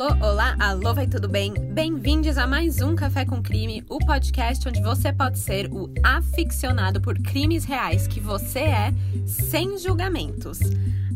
[0.00, 1.52] Alô, olá, alô, vai tudo bem?
[1.52, 7.02] Bem-vindos a mais um Café com Crime, o podcast onde você pode ser o aficionado
[7.02, 8.94] por crimes reais que você é,
[9.26, 10.58] sem julgamentos.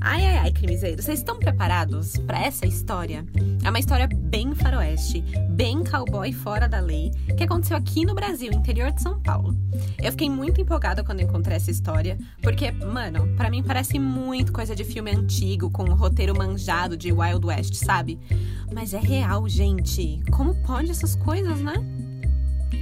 [0.00, 3.24] Ai, ai, ai, crimezeiros, vocês estão preparados para essa história?
[3.62, 8.52] É uma história bem faroeste, bem cowboy fora da lei, que aconteceu aqui no Brasil,
[8.52, 9.56] interior de São Paulo.
[10.02, 14.74] Eu fiquei muito empolgada quando encontrei essa história, porque, mano, para mim parece muito coisa
[14.74, 18.18] de filme antigo, com um roteiro manjado de Wild West, sabe?
[18.72, 20.20] Mas é real, gente.
[20.30, 21.74] Como pode essas coisas, né?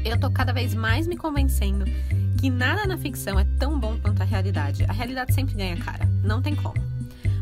[0.05, 1.85] Eu tô cada vez mais me convencendo
[2.41, 4.85] que nada na ficção é tão bom quanto a realidade.
[4.89, 6.92] A realidade sempre ganha cara, não tem como.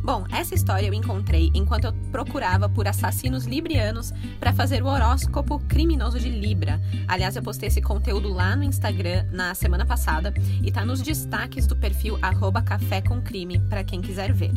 [0.02, 5.58] Bom, essa história eu encontrei enquanto eu procurava por assassinos librianos para fazer o horóscopo
[5.60, 6.80] criminoso de Libra.
[7.06, 10.32] Aliás, eu postei esse conteúdo lá no Instagram na semana passada
[10.62, 12.18] e tá nos destaques do perfil
[12.64, 14.52] Café com Crime para quem quiser ver.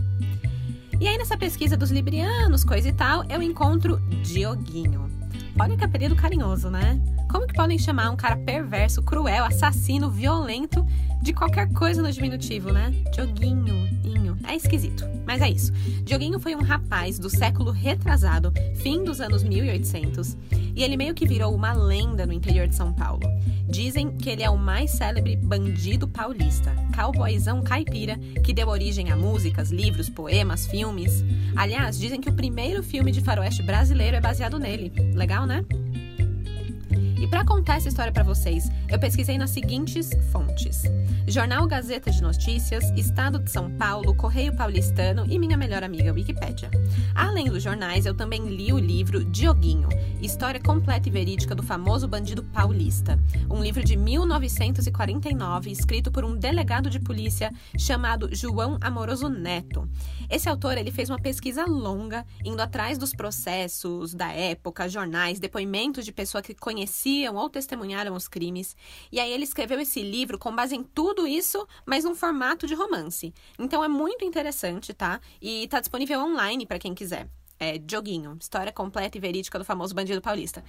[1.00, 5.23] E aí, nessa pesquisa dos librianos, coisa e tal, eu encontro Dioguinho.
[5.60, 7.00] Olha que apelido carinhoso, né?
[7.30, 10.86] Como que podem chamar um cara perverso, cruel, assassino, violento
[11.22, 12.92] de qualquer coisa no diminutivo, né?
[13.14, 14.38] Dioguinho, Inho.
[14.48, 15.72] É esquisito, mas é isso.
[16.04, 20.36] Dioguinho foi um rapaz do século retrasado, fim dos anos 1800,
[20.76, 23.22] e ele meio que virou uma lenda no interior de São Paulo.
[23.70, 29.16] Dizem que ele é o mais célebre bandido paulista, cowboyzão caipira, que deu origem a
[29.16, 31.24] músicas, livros, poemas, filmes.
[31.56, 34.92] Aliás, dizem que o primeiro filme de faroeste brasileiro é baseado nele.
[35.16, 36.03] Legal, Arne.
[37.24, 40.82] E para contar essa história para vocês, eu pesquisei nas seguintes fontes:
[41.26, 46.70] Jornal Gazeta de Notícias, Estado de São Paulo, Correio Paulistano e minha melhor amiga Wikipédia.
[47.16, 49.88] Além dos jornais, eu também li o livro Dioguinho,
[50.22, 53.18] História completa e verídica do famoso bandido paulista,
[53.50, 59.88] um livro de 1949 escrito por um delegado de polícia chamado João Amoroso Neto.
[60.30, 66.04] Esse autor ele fez uma pesquisa longa, indo atrás dos processos da época, jornais, depoimentos
[66.04, 68.76] de pessoas que conheciam ou testemunharam os crimes.
[69.12, 72.74] E aí ele escreveu esse livro com base em tudo isso, mas num formato de
[72.74, 73.34] romance.
[73.58, 75.20] Então é muito interessante, tá?
[75.42, 77.28] E tá disponível online para quem quiser.
[77.60, 80.64] É Joguinho, história completa e verídica do famoso bandido paulista.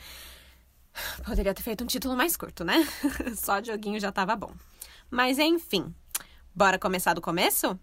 [1.25, 2.87] Poderia ter feito um título mais curto, né?
[3.37, 4.53] Só Joguinho já tava bom.
[5.11, 5.93] Mas enfim,
[6.55, 7.79] bora começar do começo?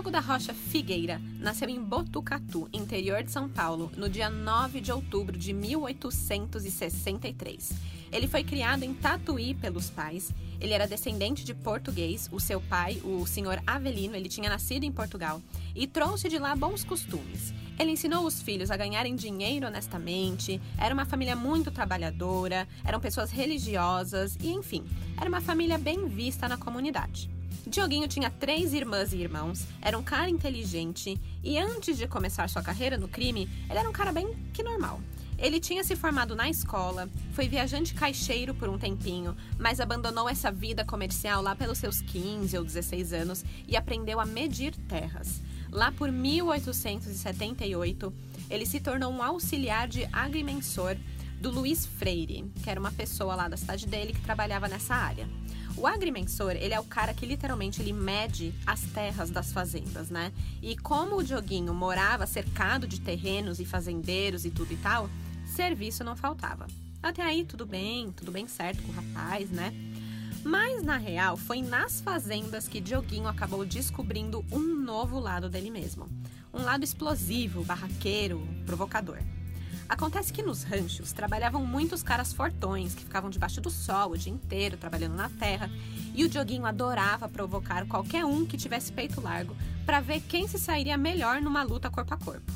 [0.00, 4.90] Diogo da Rocha Figueira nasceu em Botucatu, interior de São Paulo, no dia 9 de
[4.90, 7.72] outubro de 1863.
[8.10, 10.32] Ele foi criado em Tatuí pelos pais.
[10.58, 12.30] Ele era descendente de português.
[12.32, 15.42] O seu pai, o senhor Avelino, ele tinha nascido em Portugal
[15.76, 17.52] e trouxe de lá bons costumes.
[17.78, 23.30] Ele ensinou os filhos a ganharem dinheiro honestamente, era uma família muito trabalhadora, eram pessoas
[23.30, 24.82] religiosas e, enfim,
[25.20, 27.28] era uma família bem vista na comunidade.
[27.66, 32.62] Dioguinho tinha três irmãs e irmãos, era um cara inteligente e antes de começar sua
[32.62, 35.00] carreira no crime, ele era um cara bem que normal.
[35.38, 40.52] Ele tinha se formado na escola, foi viajante caixeiro por um tempinho, mas abandonou essa
[40.52, 45.40] vida comercial lá pelos seus 15 ou 16 anos e aprendeu a medir terras.
[45.72, 48.12] Lá por 1878,
[48.50, 50.94] ele se tornou um auxiliar de agrimensor
[51.40, 55.26] do Luiz Freire, que era uma pessoa lá da cidade dele que trabalhava nessa área.
[55.80, 60.30] O agrimensor, ele é o cara que literalmente ele mede as terras das fazendas, né?
[60.60, 65.08] E como o Dioguinho morava cercado de terrenos e fazendeiros e tudo e tal,
[65.46, 66.66] serviço não faltava.
[67.02, 69.72] Até aí tudo bem, tudo bem certo com o rapaz, né?
[70.44, 76.06] Mas na real, foi nas fazendas que Dioguinho acabou descobrindo um novo lado dele mesmo.
[76.52, 79.16] Um lado explosivo, barraqueiro, provocador.
[79.90, 84.32] Acontece que nos ranchos trabalhavam muitos caras fortões que ficavam debaixo do sol o dia
[84.32, 85.68] inteiro trabalhando na terra,
[86.14, 90.60] e o Dioguinho adorava provocar qualquer um que tivesse peito largo para ver quem se
[90.60, 92.52] sairia melhor numa luta corpo a corpo.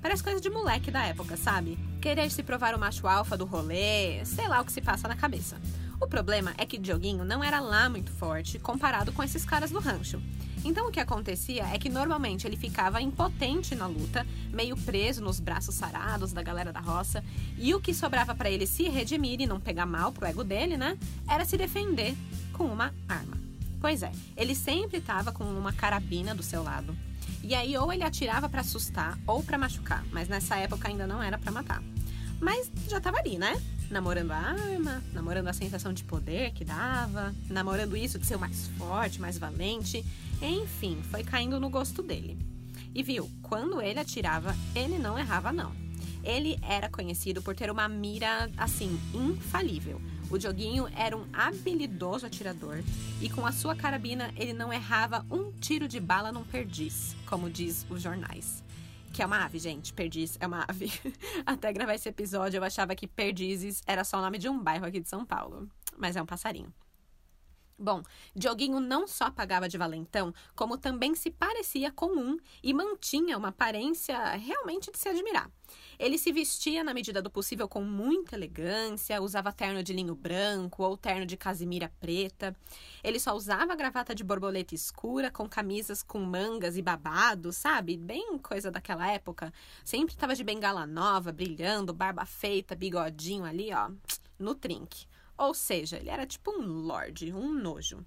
[0.00, 1.76] Parece coisa de moleque da época, sabe?
[2.00, 5.16] Querer se provar o macho alfa do rolê, sei lá o que se passa na
[5.16, 5.60] cabeça.
[6.00, 9.80] O problema é que Dioguinho não era lá muito forte comparado com esses caras do
[9.80, 10.22] rancho.
[10.68, 15.40] Então o que acontecia é que normalmente ele ficava impotente na luta, meio preso nos
[15.40, 17.24] braços sarados da galera da roça,
[17.56, 20.76] e o que sobrava para ele se redimir e não pegar mal pro ego dele,
[20.76, 22.14] né, era se defender
[22.52, 23.38] com uma arma.
[23.80, 26.94] Pois é, ele sempre estava com uma carabina do seu lado.
[27.42, 31.22] E aí ou ele atirava para assustar ou para machucar, mas nessa época ainda não
[31.22, 31.82] era para matar.
[32.42, 33.58] Mas já tava ali, né?
[33.90, 38.38] namorando a arma, namorando a sensação de poder que dava, namorando isso de ser o
[38.38, 40.04] mais forte, mais valente.
[40.40, 42.38] Enfim, foi caindo no gosto dele.
[42.94, 45.72] E viu, quando ele atirava, ele não errava não.
[46.22, 50.00] Ele era conhecido por ter uma mira assim infalível.
[50.30, 52.82] O Dioguinho era um habilidoso atirador
[53.20, 57.48] e com a sua carabina ele não errava um tiro de bala num perdiz, como
[57.48, 58.62] diz os jornais.
[59.12, 59.92] Que é uma ave, gente.
[59.92, 60.92] Perdiz é uma ave.
[61.46, 64.86] Até gravar esse episódio eu achava que Perdizes era só o nome de um bairro
[64.86, 65.68] aqui de São Paulo.
[65.96, 66.72] Mas é um passarinho.
[67.78, 68.02] Bom,
[68.34, 74.18] Dioguinho não só pagava de valentão, como também se parecia comum e mantinha uma aparência
[74.32, 75.48] realmente de se admirar.
[75.96, 80.82] Ele se vestia na medida do possível com muita elegância, usava terno de linho branco
[80.82, 82.56] ou terno de casimira preta.
[83.02, 87.96] Ele só usava gravata de borboleta escura com camisas com mangas e babados, sabe?
[87.96, 89.52] Bem coisa daquela época.
[89.84, 93.90] Sempre estava de bengala nova, brilhando, barba feita, bigodinho ali, ó,
[94.36, 95.06] no trinque.
[95.38, 98.04] Ou seja, ele era tipo um lord, um nojo.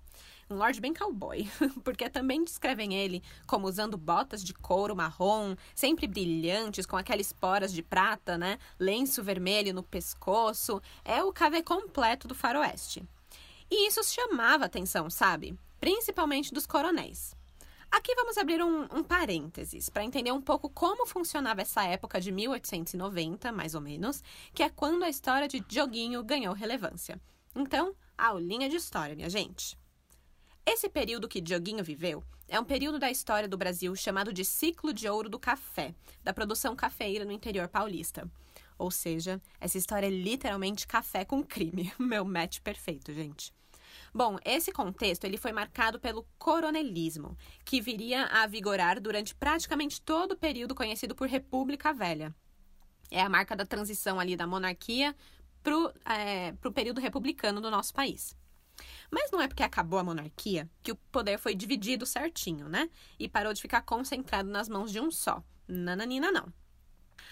[0.50, 1.50] Um lord bem cowboy,
[1.82, 7.72] porque também descrevem ele como usando botas de couro marrom, sempre brilhantes, com aquelas esporas
[7.72, 8.60] de prata, né?
[8.78, 10.82] Lenço vermelho no pescoço.
[11.06, 13.02] É o cavê completo do faroeste.
[13.70, 15.58] E isso chamava atenção, sabe?
[15.80, 17.34] Principalmente dos coronéis.
[17.92, 22.32] Aqui vamos abrir um, um parênteses para entender um pouco como funcionava essa época de
[22.32, 24.24] 1890, mais ou menos,
[24.54, 27.20] que é quando a história de Dioguinho ganhou relevância.
[27.54, 29.78] Então, aulinha de história, minha gente.
[30.66, 34.94] Esse período que Dioguinho viveu é um período da história do Brasil chamado de ciclo
[34.94, 38.26] de ouro do café, da produção cafeira no interior paulista.
[38.78, 41.92] Ou seja, essa história é literalmente café com crime.
[42.00, 43.54] Meu match perfeito, gente.
[44.14, 50.34] Bom, esse contexto ele foi marcado pelo coronelismo, que viria a vigorar durante praticamente todo
[50.34, 52.36] o período conhecido por República Velha.
[53.10, 55.16] É a marca da transição ali da monarquia
[55.64, 58.36] para o é, período republicano do nosso país.
[59.10, 62.90] Mas não é porque acabou a monarquia que o poder foi dividido certinho, né?
[63.20, 65.44] E parou de ficar concentrado nas mãos de um só.
[65.68, 66.52] Nananina, não.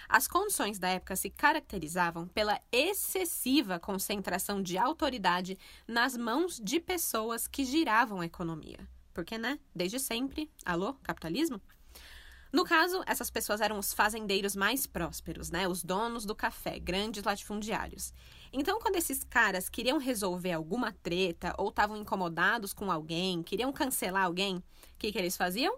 [0.08, 5.58] As condições da época se caracterizavam pela excessiva concentração de autoridade
[5.88, 8.80] nas mãos de pessoas que giravam a economia.
[9.14, 9.60] Porque, né?
[9.76, 11.62] Desde sempre, alô, capitalismo?
[12.52, 15.68] No caso, essas pessoas eram os fazendeiros mais prósperos, né?
[15.68, 18.12] Os donos do café, grandes latifundiários.
[18.52, 24.26] Então, quando esses caras queriam resolver alguma treta ou estavam incomodados com alguém, queriam cancelar
[24.26, 24.64] alguém, o
[24.98, 25.78] que, que eles faziam?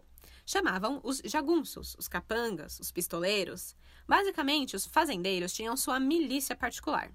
[0.52, 3.76] Chamavam os jagunços, os capangas, os pistoleiros.
[4.06, 7.10] Basicamente, os fazendeiros tinham sua milícia particular.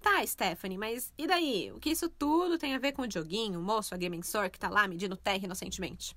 [0.00, 1.72] Tá, Stephanie, mas e daí?
[1.72, 4.68] O que isso tudo tem a ver com o Dioguinho, o moço agrimensor que tá
[4.68, 6.16] lá medindo terra inocentemente?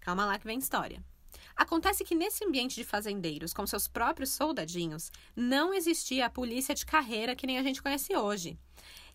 [0.00, 1.04] Calma lá que vem história.
[1.54, 6.86] Acontece que nesse ambiente de fazendeiros, com seus próprios soldadinhos, não existia a polícia de
[6.86, 8.58] carreira que nem a gente conhece hoje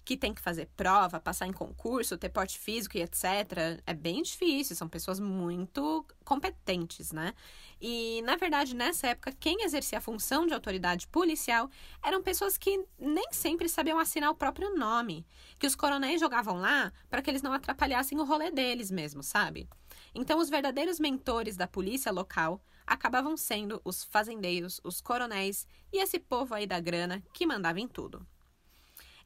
[0.08, 3.82] que tem que fazer prova, passar em concurso, ter porte físico e etc.
[3.86, 7.34] É bem difícil, são pessoas muito competentes, né?
[7.82, 11.70] E, na verdade, nessa época, quem exercia a função de autoridade policial
[12.02, 15.28] eram pessoas que nem sempre sabiam assinar o próprio nome,
[15.60, 19.68] que os coronéis jogavam lá para que eles não atrapalhassem o rolê deles mesmo, sabe?
[20.16, 26.18] Então, os verdadeiros mentores da polícia local acabavam sendo os fazendeiros, os coronéis e esse
[26.18, 28.26] povo aí da grana que mandava em tudo.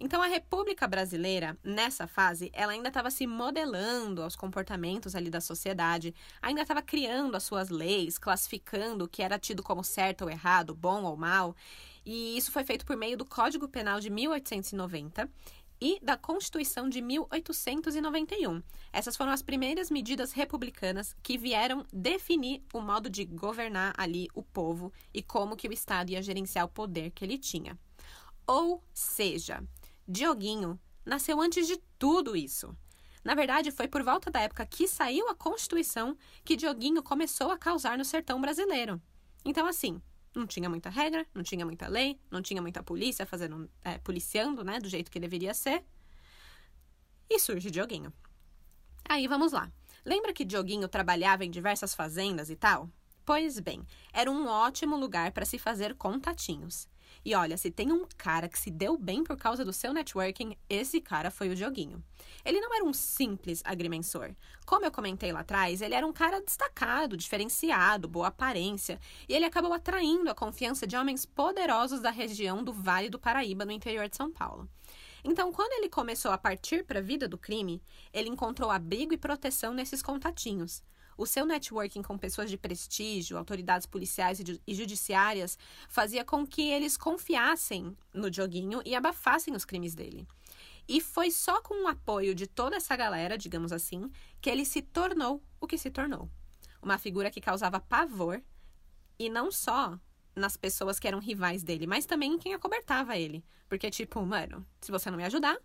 [0.03, 5.39] Então a República Brasileira, nessa fase, ela ainda estava se modelando aos comportamentos ali da
[5.39, 10.29] sociedade, ainda estava criando as suas leis, classificando o que era tido como certo ou
[10.31, 11.55] errado, bom ou mal,
[12.03, 15.29] e isso foi feito por meio do Código Penal de 1890
[15.79, 18.63] e da Constituição de 1891.
[18.91, 24.41] Essas foram as primeiras medidas republicanas que vieram definir o modo de governar ali o
[24.41, 27.77] povo e como que o Estado ia gerenciar o poder que ele tinha.
[28.47, 29.63] Ou seja,
[30.07, 32.75] Dioguinho nasceu antes de tudo isso.
[33.23, 37.57] Na verdade, foi por volta da época que saiu a Constituição que Dioguinho começou a
[37.57, 38.99] causar no sertão brasileiro.
[39.45, 40.01] Então, assim,
[40.35, 44.63] não tinha muita regra, não tinha muita lei, não tinha muita polícia fazendo, é, policiando,
[44.63, 45.83] né, do jeito que deveria ser.
[47.29, 48.11] E surge Dioguinho.
[49.07, 49.71] Aí vamos lá.
[50.03, 52.89] Lembra que Dioguinho trabalhava em diversas fazendas e tal?
[53.23, 56.87] Pois bem, era um ótimo lugar para se fazer contatinhos.
[57.23, 60.57] E olha, se tem um cara que se deu bem por causa do seu networking,
[60.67, 62.03] esse cara foi o Dioguinho.
[62.43, 64.33] Ele não era um simples agrimensor.
[64.65, 68.99] Como eu comentei lá atrás, ele era um cara destacado, diferenciado, boa aparência,
[69.29, 73.65] e ele acabou atraindo a confiança de homens poderosos da região do Vale do Paraíba,
[73.65, 74.67] no interior de São Paulo.
[75.23, 79.17] Então, quando ele começou a partir para a vida do crime, ele encontrou abrigo e
[79.17, 80.83] proteção nesses contatinhos.
[81.17, 86.97] O seu networking com pessoas de prestígio, autoridades policiais e judiciárias, fazia com que eles
[86.97, 90.27] confiassem no Dioguinho e abafassem os crimes dele.
[90.87, 94.81] E foi só com o apoio de toda essa galera, digamos assim, que ele se
[94.81, 96.29] tornou o que se tornou.
[96.81, 98.41] Uma figura que causava pavor,
[99.19, 99.99] E não só
[100.35, 103.45] nas pessoas que eram rivais dele, mas também em quem acobertava ele.
[103.69, 105.57] Porque, tipo, mano, se você não me ajudar,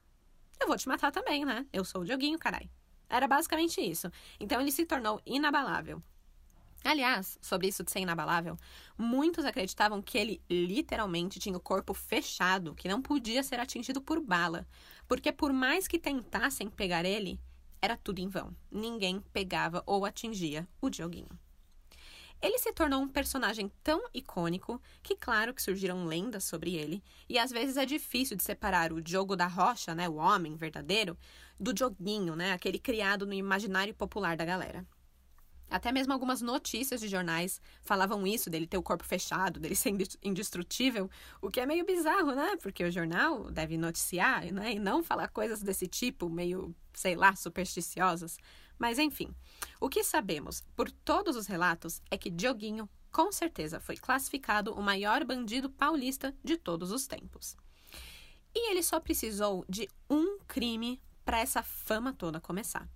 [0.60, 1.66] eu vou te matar também, né?
[1.72, 2.70] Eu sou o Dioguinho, carai.
[3.08, 4.10] Era basicamente isso.
[4.38, 6.02] Então ele se tornou inabalável.
[6.84, 8.56] Aliás, sobre isso de ser inabalável,
[8.96, 14.20] muitos acreditavam que ele literalmente tinha o corpo fechado, que não podia ser atingido por
[14.20, 14.64] bala,
[15.08, 17.40] porque por mais que tentassem pegar ele,
[17.82, 18.54] era tudo em vão.
[18.70, 21.36] Ninguém pegava ou atingia o Dioguinho.
[22.40, 27.38] Ele se tornou um personagem tão icônico que, claro, que surgiram lendas sobre ele, e
[27.38, 31.16] às vezes é difícil de separar o Diogo da Rocha, né, o homem verdadeiro,
[31.58, 34.86] do Dioguinho, né, aquele criado no imaginário popular da galera.
[35.68, 39.92] Até mesmo algumas notícias de jornais falavam isso, dele ter o corpo fechado, dele ser
[40.22, 41.10] indestrutível,
[41.42, 42.56] o que é meio bizarro, né?
[42.62, 44.74] Porque o jornal deve noticiar, né?
[44.74, 48.38] E não falar coisas desse tipo, meio, sei lá, supersticiosas.
[48.78, 49.34] Mas enfim,
[49.80, 54.82] o que sabemos por todos os relatos é que Dioguinho, com certeza, foi classificado o
[54.82, 57.56] maior bandido paulista de todos os tempos.
[58.54, 62.88] E ele só precisou de um crime para essa fama toda começar.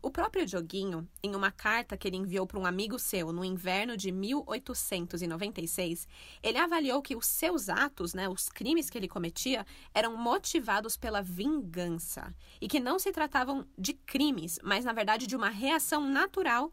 [0.00, 3.96] O próprio Dioguinho, em uma carta que ele enviou para um amigo seu no inverno
[3.96, 6.06] de 1896,
[6.42, 11.20] ele avaliou que os seus atos, né, os crimes que ele cometia, eram motivados pela
[11.20, 16.72] vingança e que não se tratavam de crimes, mas na verdade de uma reação natural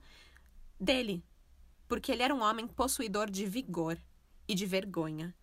[0.79, 1.23] dele,
[1.87, 3.97] porque ele era um homem possuidor de vigor
[4.47, 5.35] e de vergonha.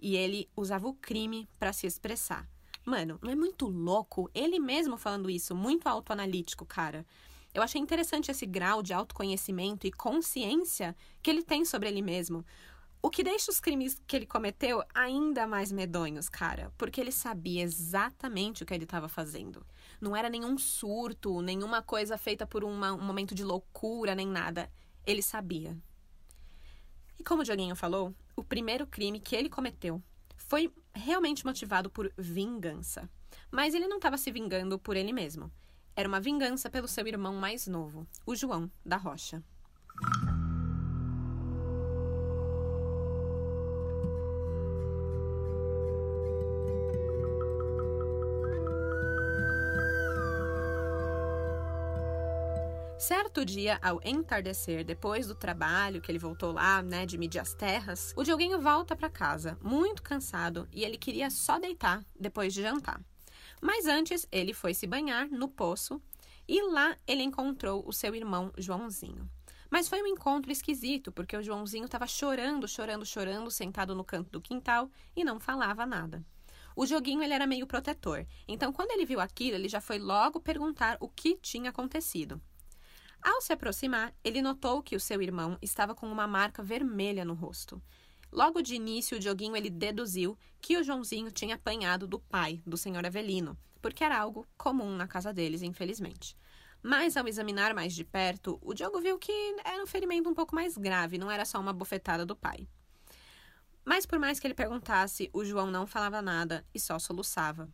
[0.00, 2.48] E ele usava o crime para se expressar.
[2.88, 4.30] Mano, não é muito louco?
[4.34, 7.04] Ele mesmo falando isso, muito autoanalítico, cara.
[7.52, 12.42] Eu achei interessante esse grau de autoconhecimento e consciência que ele tem sobre ele mesmo.
[13.02, 17.62] O que deixa os crimes que ele cometeu ainda mais medonhos, cara, porque ele sabia
[17.62, 19.66] exatamente o que ele estava fazendo.
[20.00, 24.72] Não era nenhum surto, nenhuma coisa feita por uma, um momento de loucura, nem nada.
[25.06, 25.76] Ele sabia.
[27.18, 30.02] E como o Dioguinho falou, o primeiro crime que ele cometeu
[30.48, 33.08] foi realmente motivado por vingança.
[33.50, 35.52] Mas ele não estava se vingando por ele mesmo.
[35.94, 39.42] Era uma vingança pelo seu irmão mais novo, o João da Rocha.
[53.28, 57.52] Certo dia, ao entardecer, depois do trabalho que ele voltou lá, né, de medir as
[57.52, 62.62] terras, o Dioguinho volta para casa, muito cansado, e ele queria só deitar depois de
[62.62, 62.98] jantar.
[63.60, 66.00] Mas antes, ele foi se banhar no poço
[66.48, 69.30] e lá ele encontrou o seu irmão Joãozinho.
[69.68, 74.30] Mas foi um encontro esquisito, porque o Joãozinho estava chorando, chorando, chorando, sentado no canto
[74.30, 76.24] do quintal e não falava nada.
[76.74, 80.40] O joguinho ele era meio protetor, então quando ele viu aquilo, ele já foi logo
[80.40, 82.40] perguntar o que tinha acontecido.
[83.22, 87.34] Ao se aproximar, ele notou que o seu irmão estava com uma marca vermelha no
[87.34, 87.82] rosto.
[88.30, 92.76] Logo de início, o Dioguinho ele deduziu que o Joãozinho tinha apanhado do pai, do
[92.76, 96.36] senhor Avelino, porque era algo comum na casa deles, infelizmente.
[96.82, 99.32] Mas ao examinar mais de perto, o Diogo viu que
[99.64, 102.68] era um ferimento um pouco mais grave, não era só uma bofetada do pai.
[103.84, 107.68] Mas por mais que ele perguntasse, o João não falava nada e só soluçava.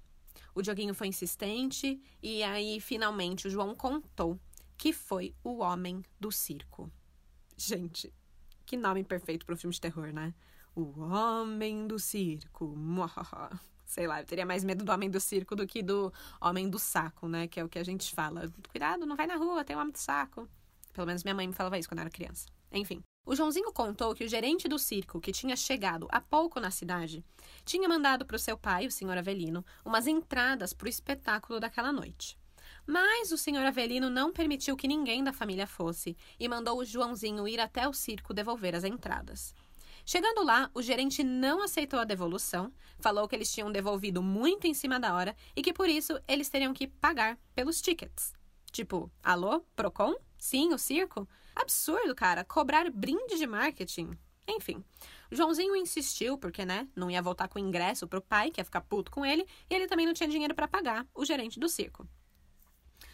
[0.55, 4.39] O Dioguinho foi insistente e aí finalmente o João contou
[4.77, 6.91] que foi O Homem do Circo.
[7.57, 8.13] Gente,
[8.67, 10.35] que nome perfeito para um filme de terror, né?
[10.75, 12.75] O Homem do Circo.
[13.85, 16.79] Sei lá, eu teria mais medo do Homem do Circo do que do Homem do
[16.79, 17.47] Saco, né?
[17.47, 18.53] Que é o que a gente fala.
[18.69, 20.49] Cuidado, não vai na rua, tem o Homem do Saco.
[20.93, 22.47] Pelo menos minha mãe me falava isso quando eu era criança.
[22.73, 23.03] Enfim.
[23.27, 27.25] O Joãozinho contou que o gerente do circo, que tinha chegado há pouco na cidade,
[27.65, 31.91] tinha mandado para o seu pai, o senhor Avelino, umas entradas para o espetáculo daquela
[31.91, 32.39] noite.
[32.87, 37.49] Mas o senhor Avelino não permitiu que ninguém da família fosse e mandou o Joãozinho
[37.49, 39.55] ir até o circo devolver as entradas.
[40.07, 44.75] Chegando lá, o gerente não aceitou a devolução, falou que eles tinham devolvido muito em
[44.75, 48.35] cima da hora e que por isso eles teriam que pagar pelos tickets.
[48.71, 50.15] Tipo, alô, Procon?
[50.37, 51.27] Sim, o circo?
[51.57, 54.11] Absurdo, cara, cobrar brinde de marketing.
[54.47, 54.85] Enfim,
[55.31, 58.83] Joãozinho insistiu, porque, né, não ia voltar com o ingresso pro pai, que ia ficar
[58.83, 62.07] puto com ele, e ele também não tinha dinheiro para pagar o gerente do circo.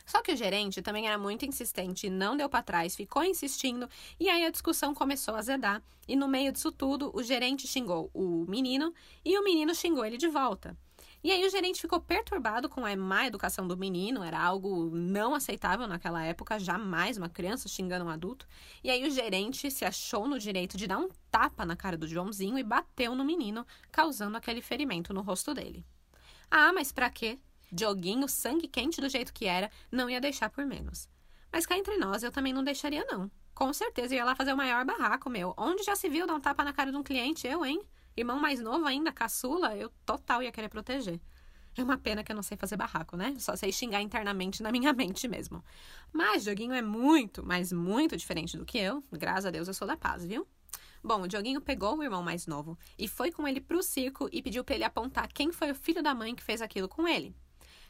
[0.05, 3.89] Só que o gerente também era muito insistente e não deu para trás, ficou insistindo,
[4.19, 5.83] e aí a discussão começou a azedar.
[6.09, 8.93] E no meio disso tudo, o gerente xingou o menino
[9.25, 10.77] e o menino xingou ele de volta.
[11.23, 15.35] E aí o gerente ficou perturbado com a má educação do menino, era algo não
[15.35, 18.49] aceitável naquela época, jamais uma criança xingando um adulto.
[18.83, 22.09] E aí o gerente se achou no direito de dar um tapa na cara do
[22.09, 25.85] Joãozinho e bateu no menino, causando aquele ferimento no rosto dele.
[26.51, 27.39] Ah, mas para quê?
[27.73, 31.09] Dioguinho, sangue quente do jeito que era, não ia deixar por menos.
[31.53, 33.31] Mas cá entre nós, eu também não deixaria, não.
[33.55, 35.55] Com certeza ia lá fazer o maior barraco, meu.
[35.57, 37.47] Onde já se viu dar um tapa na cara de um cliente?
[37.47, 37.83] Eu, hein?
[38.17, 41.21] Irmão mais novo ainda, caçula, eu total ia querer proteger.
[41.77, 43.35] É uma pena que eu não sei fazer barraco, né?
[43.39, 45.65] Só sei xingar internamente na minha mente mesmo.
[46.13, 49.03] Mas Dioguinho é muito, mas muito diferente do que eu.
[49.13, 50.47] Graças a Deus eu sou da paz, viu?
[51.03, 54.43] Bom, o Dioguinho pegou o irmão mais novo e foi com ele pro circo e
[54.43, 57.35] pediu para ele apontar quem foi o filho da mãe que fez aquilo com ele.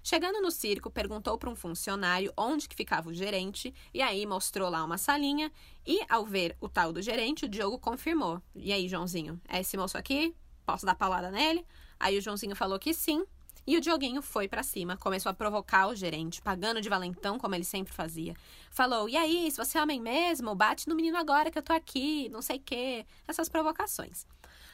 [0.02, 4.70] Chegando no circo, perguntou para um funcionário onde que ficava o gerente e aí mostrou
[4.70, 5.52] lá uma salinha
[5.86, 8.40] e ao ver o tal do gerente, o Diogo confirmou.
[8.54, 10.34] E aí, Joãozinho, é esse moço aqui?
[10.64, 11.66] Posso dar paulada nele?
[11.98, 13.24] Aí o Joãozinho falou que sim.
[13.66, 17.54] E o Dioguinho foi para cima, começou a provocar o gerente, pagando de valentão como
[17.54, 18.34] ele sempre fazia.
[18.70, 21.72] Falou: "E aí, se você é homem mesmo, bate no menino agora que eu tô
[21.72, 23.04] aqui, não sei quê".
[23.28, 24.26] Essas provocações.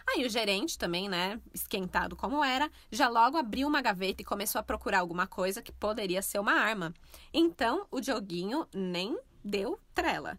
[0.08, 4.60] Aí o gerente também, né, esquentado como era, já logo abriu uma gaveta e começou
[4.60, 6.94] a procurar alguma coisa que poderia ser uma arma.
[7.32, 10.38] Então o Dioguinho nem deu trela.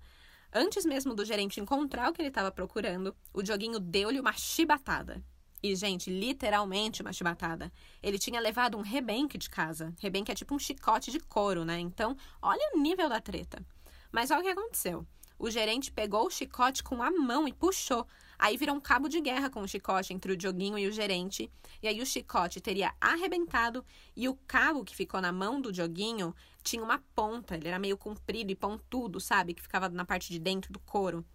[0.54, 5.22] Antes mesmo do gerente encontrar o que ele estava procurando, o Dioguinho deu-lhe uma chibatada.
[5.62, 7.72] E, gente, literalmente uma chibatada.
[8.02, 9.94] Ele tinha levado um rebenque de casa.
[10.00, 11.80] Rebenque é tipo um chicote de couro, né?
[11.80, 13.66] Então, olha o nível da treta.
[14.12, 15.06] Mas olha o que aconteceu.
[15.38, 18.08] O gerente pegou o chicote com a mão e puxou.
[18.40, 21.52] Aí virou um cabo de guerra com o chicote entre o Dioguinho e o gerente.
[21.82, 23.84] E aí o chicote teria arrebentado
[24.16, 27.56] e o cabo que ficou na mão do Dioguinho tinha uma ponta.
[27.56, 29.54] Ele era meio comprido e pontudo, sabe?
[29.54, 31.26] Que ficava na parte de dentro do couro.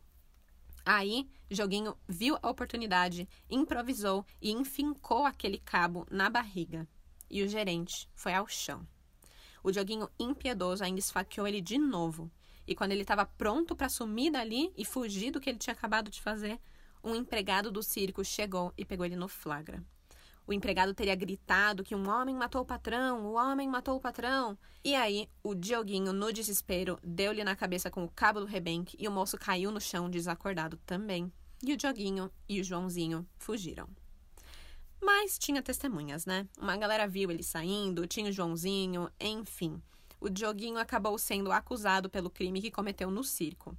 [0.84, 6.88] Aí, Joguinho viu a oportunidade, improvisou e enfincou aquele cabo na barriga.
[7.30, 8.86] E o gerente foi ao chão.
[9.62, 12.30] O Joguinho, impiedoso, ainda esfaqueou ele de novo.
[12.66, 16.10] E quando ele estava pronto para sumir dali e fugir do que ele tinha acabado
[16.10, 16.60] de fazer,
[17.02, 19.82] um empregado do circo chegou e pegou ele no flagra.
[20.46, 24.58] O empregado teria gritado que um homem matou o patrão, o homem matou o patrão.
[24.84, 29.06] E aí, o Dioguinho, no desespero, deu-lhe na cabeça com o cabo do rebenque e
[29.06, 31.32] o moço caiu no chão desacordado também.
[31.62, 33.88] E o Dioguinho e o Joãozinho fugiram.
[35.00, 36.48] Mas tinha testemunhas, né?
[36.58, 39.80] Uma galera viu ele saindo, tinha o Joãozinho, enfim
[40.22, 43.76] o Dioguinho acabou sendo acusado pelo crime que cometeu no circo.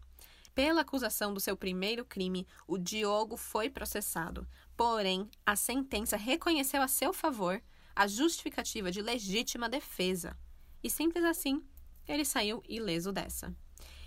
[0.56, 4.48] Pela acusação do seu primeiro crime, o Diogo foi processado.
[4.78, 7.62] Porém, a sentença reconheceu a seu favor
[7.96, 10.38] a justificativa de legítima defesa.
[10.84, 11.64] E simples assim,
[12.08, 13.56] ele saiu ileso dessa.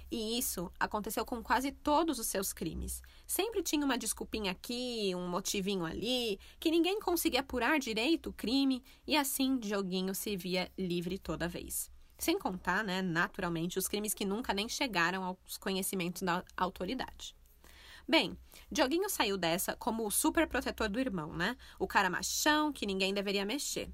[0.08, 3.02] E isso aconteceu com quase todos os seus crimes.
[3.26, 8.84] Sempre tinha uma desculpinha aqui, um motivinho ali, que ninguém conseguia apurar direito o crime,
[9.04, 11.90] e assim Dioguinho se via livre toda vez.
[12.18, 17.36] Sem contar, né, naturalmente, os crimes que nunca nem chegaram aos conhecimentos da autoridade.
[18.08, 18.38] Bem,
[18.70, 21.56] Dioguinho saiu dessa como o super protetor do irmão, né?
[21.78, 23.90] O cara machão que ninguém deveria mexer.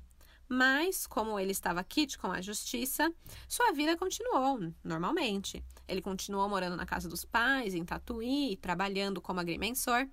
[0.46, 3.10] Mas, como ele estava kit com a justiça,
[3.48, 5.64] sua vida continuou normalmente.
[5.88, 10.06] Ele continuou morando na casa dos pais, em Tatuí, trabalhando como agrimensor.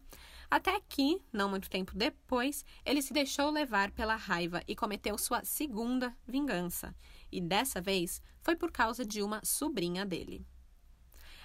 [0.49, 5.43] Até que, não muito tempo depois, ele se deixou levar pela raiva e cometeu sua
[5.43, 6.95] segunda vingança.
[7.31, 10.45] E dessa vez foi por causa de uma sobrinha dele.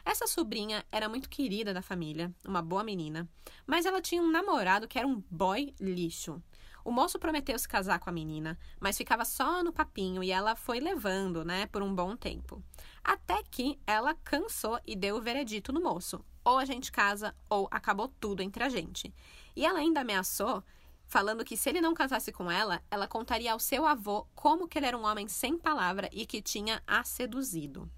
[0.05, 3.27] Essa sobrinha era muito querida da família, uma boa menina,
[3.67, 6.43] mas ela tinha um namorado que era um boy lixo.
[6.85, 10.55] O moço prometeu se casar com a menina, mas ficava só no papinho e ela
[10.55, 12.63] foi levando, né, por um bom tempo.
[13.03, 17.67] Até que ela cansou e deu o veredito no moço: ou a gente casa ou
[17.71, 19.15] acabou tudo entre a gente.
[19.57, 20.63] E ela ainda ameaçou
[21.07, 24.79] falando que se ele não casasse com ela, ela contaria ao seu avô como que
[24.79, 27.91] ele era um homem sem palavra e que tinha a seduzido.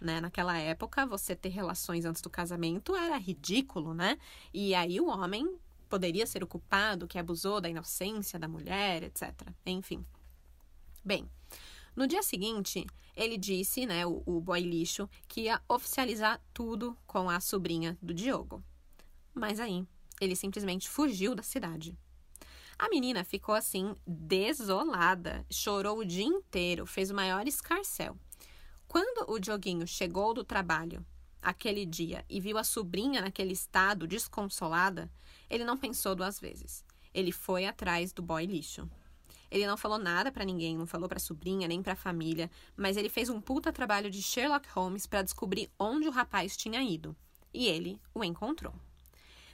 [0.00, 0.20] Né?
[0.20, 4.18] Naquela época, você ter relações antes do casamento era ridículo, né?
[4.52, 5.58] E aí o homem
[5.90, 9.48] poderia ser o culpado que abusou da inocência da mulher, etc.
[9.66, 10.06] Enfim.
[11.04, 11.28] Bem,
[11.94, 17.28] no dia seguinte, ele disse, né, o, o boy lixo, que ia oficializar tudo com
[17.28, 18.62] a sobrinha do Diogo.
[19.34, 19.84] Mas aí,
[20.20, 21.96] ele simplesmente fugiu da cidade.
[22.80, 28.16] A menina ficou assim, desolada, chorou o dia inteiro, fez o maior escarcel.
[28.88, 31.04] Quando o Dioguinho chegou do trabalho
[31.42, 35.12] aquele dia e viu a sobrinha naquele estado desconsolada,
[35.50, 36.82] ele não pensou duas vezes.
[37.12, 38.88] Ele foi atrás do boy lixo.
[39.50, 43.10] Ele não falou nada para ninguém, não falou para sobrinha nem para família, mas ele
[43.10, 47.14] fez um puta trabalho de Sherlock Holmes para descobrir onde o rapaz tinha ido.
[47.52, 48.72] E ele o encontrou.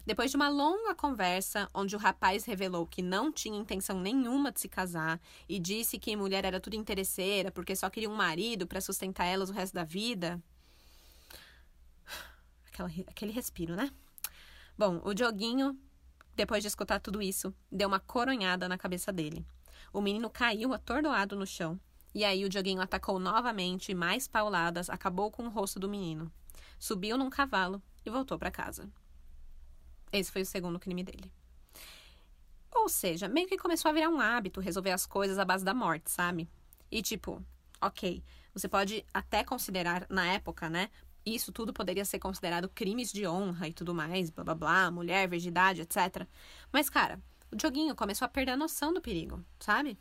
[0.06, 4.60] Depois de uma longa conversa, onde o rapaz revelou que não tinha intenção nenhuma de
[4.60, 8.80] se casar e disse que mulher era tudo interesseira porque só queria um marido para
[8.80, 10.40] sustentar elas o resto da vida.
[12.68, 13.90] Aquela, aquele respiro, né?
[14.78, 15.76] Bom, o Dioguinho,
[16.36, 19.44] depois de escutar tudo isso, deu uma coronhada na cabeça dele.
[19.92, 21.80] O menino caiu atordoado no chão.
[22.14, 26.30] E aí o Dioguinho atacou novamente, mais pauladas, acabou com o rosto do menino.
[26.78, 28.88] subiu num cavalo e voltou para casa.
[30.12, 31.32] Esse foi o segundo crime dele.
[32.74, 35.74] Ou seja, meio que começou a virar um hábito resolver as coisas à base da
[35.74, 36.48] morte, sabe?
[36.90, 37.42] E tipo,
[37.80, 40.90] ok, você pode até considerar, na época, né?
[41.24, 45.28] Isso tudo poderia ser considerado crimes de honra e tudo mais, blá blá blá, mulher,
[45.28, 46.26] virgindade, etc.
[46.72, 49.98] Mas, cara, o joguinho começou a perder a noção do perigo, sabe?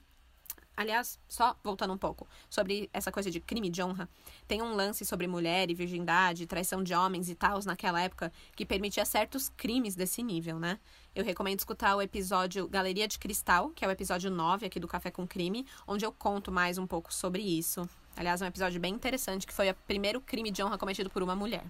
[0.77, 4.09] Aliás, só voltando um pouco sobre essa coisa de crime de honra,
[4.45, 8.65] tem um lance sobre mulher e virgindade, traição de homens e tal naquela época que
[8.65, 10.77] permitia certos crimes desse nível, né?
[11.15, 14.87] Eu recomendo escutar o episódio Galeria de Cristal, que é o episódio 9 aqui do
[14.87, 17.87] Café com Crime, onde eu conto mais um pouco sobre isso.
[18.17, 21.23] Aliás, é um episódio bem interessante que foi o primeiro crime de honra cometido por
[21.23, 21.63] uma mulher.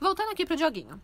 [0.00, 1.00] Voltando aqui pro joguinho.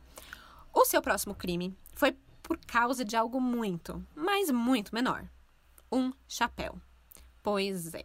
[0.73, 5.29] O seu próximo crime foi por causa de algo muito, mas muito menor
[5.91, 6.81] um chapéu.
[7.43, 8.03] Pois é.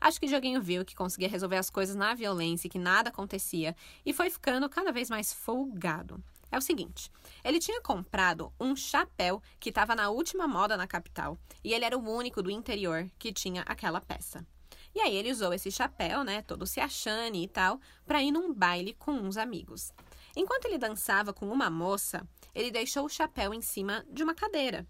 [0.00, 3.74] Acho que Joguinho viu que conseguia resolver as coisas na violência e que nada acontecia
[4.04, 6.22] e foi ficando cada vez mais folgado.
[6.52, 7.10] É o seguinte:
[7.42, 11.98] ele tinha comprado um chapéu que estava na última moda na capital e ele era
[11.98, 14.46] o único do interior que tinha aquela peça.
[14.94, 18.54] E aí ele usou esse chapéu, né, todo se achando e tal, para ir num
[18.54, 19.92] baile com uns amigos.
[20.34, 24.86] Enquanto ele dançava com uma moça, ele deixou o chapéu em cima de uma cadeira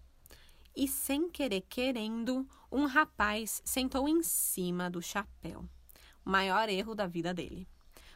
[0.77, 5.67] e, sem querer querendo, um rapaz sentou em cima do chapéu.
[6.23, 7.67] O maior erro da vida dele.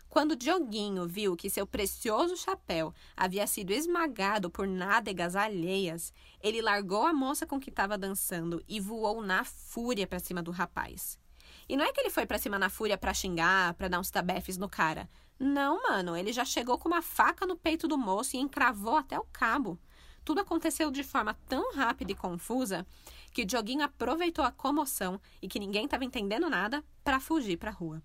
[0.08, 7.08] Quando Dioguinho viu que seu precioso chapéu havia sido esmagado por nádegas alheias, ele largou
[7.08, 11.18] a moça com que estava dançando e voou na fúria para cima do rapaz.
[11.68, 14.12] E não é que ele foi para cima na fúria para xingar, para dar uns
[14.12, 15.10] tabefes no cara.
[15.40, 19.18] Não, mano, ele já chegou com uma faca no peito do moço e encravou até
[19.18, 19.80] o cabo.
[20.24, 22.86] Tudo aconteceu de forma tão rápida e confusa
[23.34, 27.74] que Dioguinho aproveitou a comoção e que ninguém estava entendendo nada para fugir para a
[27.74, 28.02] rua.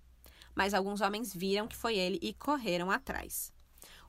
[0.55, 3.53] Mas alguns homens viram que foi ele e correram atrás.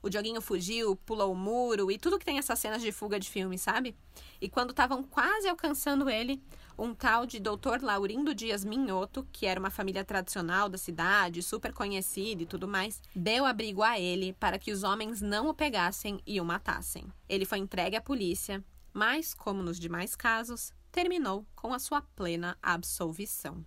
[0.02, 3.28] O Dioguinho fugiu, pulou o muro e tudo que tem essas cenas de fuga de
[3.28, 3.96] filme, sabe?
[4.40, 6.42] E quando estavam quase alcançando ele,
[6.78, 7.82] um tal de Dr.
[7.82, 13.02] Laurindo Dias Minhoto, que era uma família tradicional da cidade, super conhecida e tudo mais,
[13.14, 17.04] deu abrigo a ele para que os homens não o pegassem e o matassem.
[17.28, 22.56] Ele foi entregue à polícia, mas, como nos demais casos, terminou com a sua plena
[22.62, 23.64] absolvição.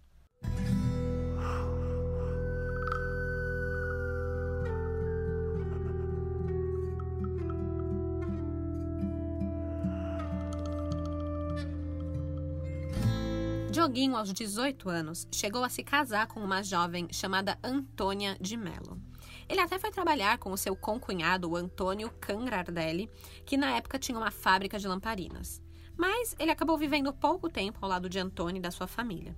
[13.71, 19.01] Dioguinho, aos 18 anos, chegou a se casar com uma jovem chamada Antônia de Mello.
[19.47, 23.10] Ele até foi trabalhar com o seu concunhado, Antônio Cangrardelli,
[23.45, 25.62] que na época tinha uma fábrica de lamparinas.
[25.95, 29.38] Mas ele acabou vivendo pouco tempo ao lado de Antônio e da sua família.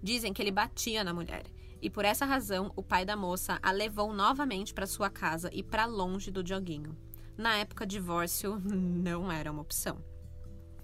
[0.00, 1.42] Dizem que ele batia na mulher,
[1.80, 5.60] e por essa razão o pai da moça a levou novamente para sua casa e
[5.60, 6.96] para longe do Dioguinho.
[7.36, 10.11] Na época, divórcio não era uma opção.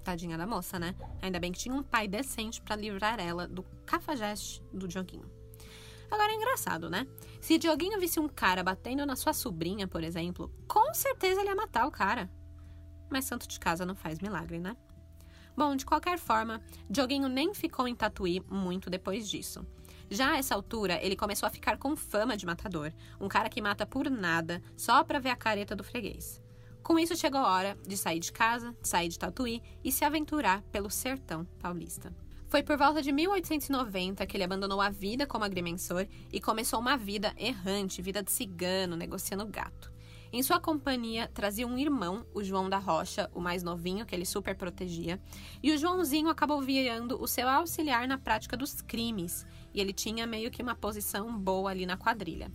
[0.09, 0.95] Tadinha da moça, né?
[1.21, 5.31] Ainda bem que tinha um pai decente para livrar ela do cafajeste do Dioguinho.
[6.11, 7.07] Agora é engraçado, né?
[7.43, 11.55] Se Dioguinho visse um cara batendo na sua sobrinha, por exemplo, com certeza ele ia
[11.55, 12.31] matar o cara.
[13.11, 14.75] Mas santo de casa não faz milagre, né?
[15.55, 19.67] Bom, de qualquer forma, Dioguinho nem ficou em Tatuí muito depois disso.
[20.09, 23.61] Já a essa altura, ele começou a ficar com fama de matador, um cara que
[23.61, 26.41] mata por nada, só pra ver a careta do freguês.
[26.89, 30.63] Com isso, chegou a hora de sair de casa, sair de Tatuí e se aventurar
[30.73, 32.11] pelo sertão paulista.
[32.49, 36.97] Foi por volta de 1890 que ele abandonou a vida como agrimensor e começou uma
[36.97, 39.93] vida errante, vida de cigano, negociando gato.
[40.33, 44.25] Em sua companhia trazia um irmão, o João da Rocha, o mais novinho, que ele
[44.25, 45.21] super protegia,
[45.63, 50.27] e o Joãozinho acabou virando o seu auxiliar na prática dos crimes, e ele tinha
[50.27, 52.51] meio que uma posição boa ali na quadrilha.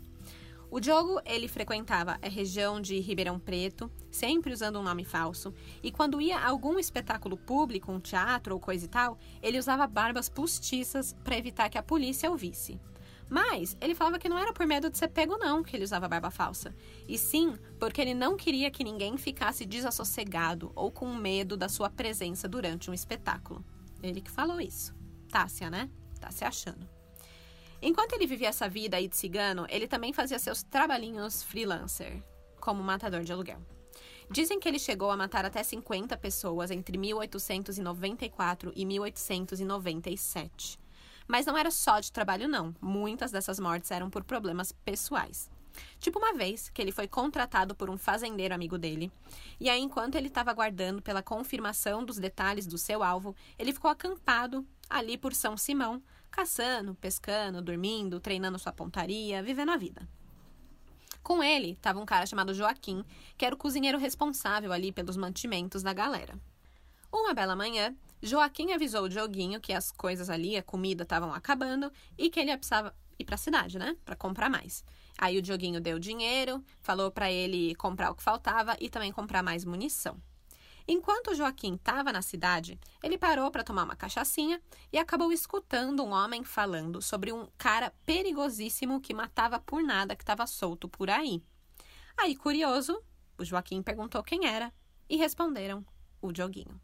[0.73, 5.91] O Diogo, ele frequentava a região de Ribeirão Preto, sempre usando um nome falso, e
[5.91, 10.29] quando ia a algum espetáculo público, um teatro ou coisa e tal, ele usava barbas
[10.29, 12.81] postiças para evitar que a polícia o visse.
[13.29, 16.07] Mas ele falava que não era por medo de ser pego, não, que ele usava
[16.07, 16.75] barba falsa.
[17.07, 21.87] E sim porque ele não queria que ninguém ficasse desassossegado ou com medo da sua
[21.87, 23.63] presença durante um espetáculo.
[24.01, 24.91] Ele que falou isso.
[25.29, 25.87] Tássia, né?
[26.19, 26.92] Tá se achando.
[27.85, 32.23] Enquanto ele vivia essa vida aí de cigano, ele também fazia seus trabalhinhos freelancer,
[32.61, 33.59] como matador de aluguel.
[34.31, 40.79] Dizem que ele chegou a matar até 50 pessoas entre 1894 e 1897.
[41.27, 42.73] Mas não era só de trabalho, não.
[42.79, 45.51] Muitas dessas mortes eram por problemas pessoais.
[45.99, 49.11] Tipo uma vez que ele foi contratado por um fazendeiro amigo dele,
[49.59, 53.91] e aí, enquanto ele estava aguardando pela confirmação dos detalhes do seu alvo, ele ficou
[53.91, 56.01] acampado ali por São Simão,
[56.33, 60.09] caçando, pescando, dormindo, treinando sua pontaria, vivendo a vida.
[61.21, 63.05] Com ele estava um cara chamado Joaquim,
[63.37, 66.33] que era o cozinheiro responsável ali pelos mantimentos da galera.
[67.11, 71.91] Uma bela manhã, Joaquim avisou o Dioguinho que as coisas ali, a comida, estavam acabando
[72.17, 74.83] e que ele precisava ir para a cidade, né, para comprar mais.
[75.19, 79.43] Aí o Dioguinho deu dinheiro, falou para ele comprar o que faltava e também comprar
[79.43, 80.19] mais munição.
[80.87, 86.03] Enquanto o Joaquim estava na cidade, ele parou para tomar uma cachaçinha e acabou escutando
[86.03, 91.09] um homem falando sobre um cara perigosíssimo que matava por nada que estava solto por
[91.09, 91.41] aí.
[92.17, 93.01] Aí, curioso,
[93.37, 94.73] o Joaquim perguntou quem era
[95.09, 95.85] e responderam
[96.21, 96.79] o Dioguinho.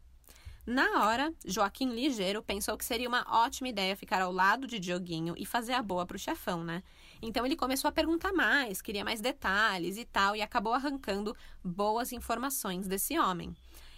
[0.66, 5.34] Na hora, Joaquim Ligeiro pensou que seria uma ótima ideia ficar ao lado de Dioguinho
[5.36, 6.82] e fazer a boa pro chefão, né?
[7.20, 12.12] Então ele começou a perguntar mais, queria mais detalhes e tal, e acabou arrancando boas
[12.12, 13.54] informações desse homem.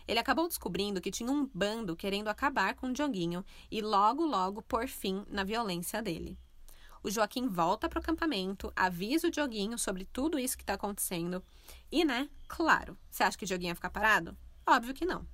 [0.07, 4.63] Ele acabou descobrindo que tinha um bando querendo acabar com o Dioguinho e logo, logo
[4.63, 6.39] pôr fim na violência dele.
[7.03, 11.43] O Joaquim volta para o acampamento, avisa o Dioguinho sobre tudo isso que está acontecendo.
[11.91, 14.37] E, né, claro, você acha que o Dioguinho ia ficar parado?
[14.65, 15.27] Óbvio que não.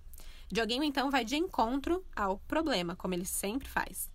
[0.50, 4.10] Dioguinho então vai de encontro ao problema, como ele sempre faz.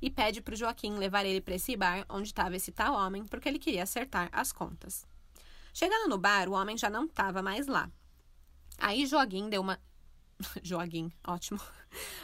[0.00, 3.24] E pede para o Joaquim levar ele para esse bar onde estava esse tal homem,
[3.26, 5.04] porque ele queria acertar as contas.
[5.74, 7.90] Chegando no bar, o homem já não estava mais lá.
[8.78, 9.80] Aí Joaquim deu uma
[10.62, 11.60] Joaquim, ótimo.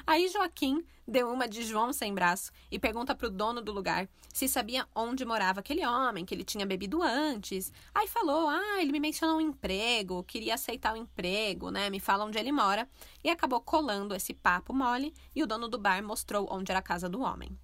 [0.07, 4.49] Aí Joaquim deu uma de João sem braço e pergunta pro dono do lugar se
[4.49, 7.73] sabia onde morava aquele homem, que ele tinha bebido antes.
[7.95, 11.91] Aí falou: "Ah, ele me mencionou um emprego, queria aceitar o emprego, né?
[11.91, 12.89] Me fala onde ele mora".
[13.23, 16.83] E acabou colando esse papo mole e o dono do bar mostrou onde era a
[16.83, 17.59] casa do homem.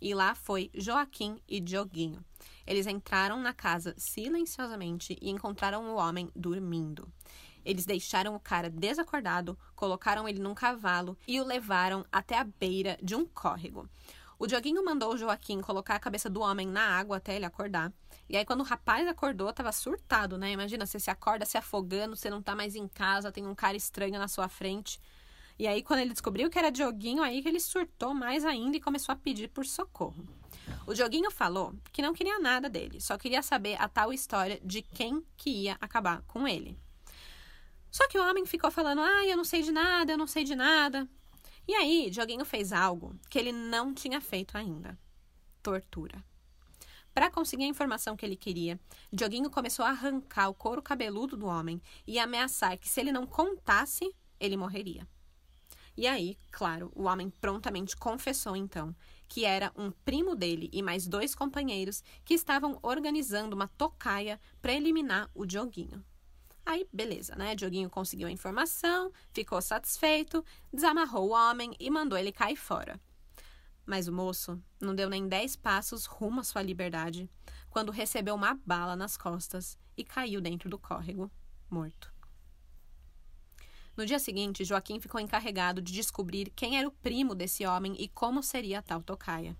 [0.00, 2.22] E lá foi Joaquim e Dioguinho.
[2.66, 7.10] Eles entraram na casa silenciosamente e encontraram o homem dormindo.
[7.64, 12.98] Eles deixaram o cara desacordado, colocaram ele num cavalo e o levaram até a beira
[13.02, 13.88] de um córrego.
[14.38, 17.92] O Dioguinho mandou o Joaquim colocar a cabeça do homem na água até ele acordar.
[18.28, 20.50] E aí, quando o rapaz acordou, tava surtado, né?
[20.50, 23.76] Imagina, você se acorda se afogando, você não tá mais em casa, tem um cara
[23.76, 25.00] estranho na sua frente.
[25.58, 28.80] E aí, quando ele descobriu que era Dioguinho, aí que ele surtou mais ainda e
[28.80, 30.26] começou a pedir por socorro.
[30.86, 34.82] O Dioguinho falou que não queria nada dele, só queria saber a tal história de
[34.82, 36.76] quem que ia acabar com ele.
[37.94, 40.42] Só que o homem ficou falando: ah, eu não sei de nada, eu não sei
[40.42, 41.08] de nada.
[41.68, 44.98] E aí, Dioguinho fez algo que ele não tinha feito ainda:
[45.62, 46.24] tortura.
[47.14, 48.80] Para conseguir a informação que ele queria,
[49.12, 53.28] Dioguinho começou a arrancar o couro cabeludo do homem e ameaçar que se ele não
[53.28, 55.06] contasse, ele morreria.
[55.96, 58.92] E aí, claro, o homem prontamente confessou então
[59.28, 64.72] que era um primo dele e mais dois companheiros que estavam organizando uma tocaia para
[64.72, 66.04] eliminar o Dioguinho.
[66.66, 67.54] Aí, beleza, né?
[67.54, 72.98] Dioguinho conseguiu a informação, ficou satisfeito, desamarrou o homem e mandou ele cair fora.
[73.84, 77.28] Mas o moço não deu nem dez passos rumo à sua liberdade
[77.68, 81.30] quando recebeu uma bala nas costas e caiu dentro do córrego,
[81.68, 82.12] morto.
[83.94, 88.08] No dia seguinte, Joaquim ficou encarregado de descobrir quem era o primo desse homem e
[88.08, 89.56] como seria a tal tocaia.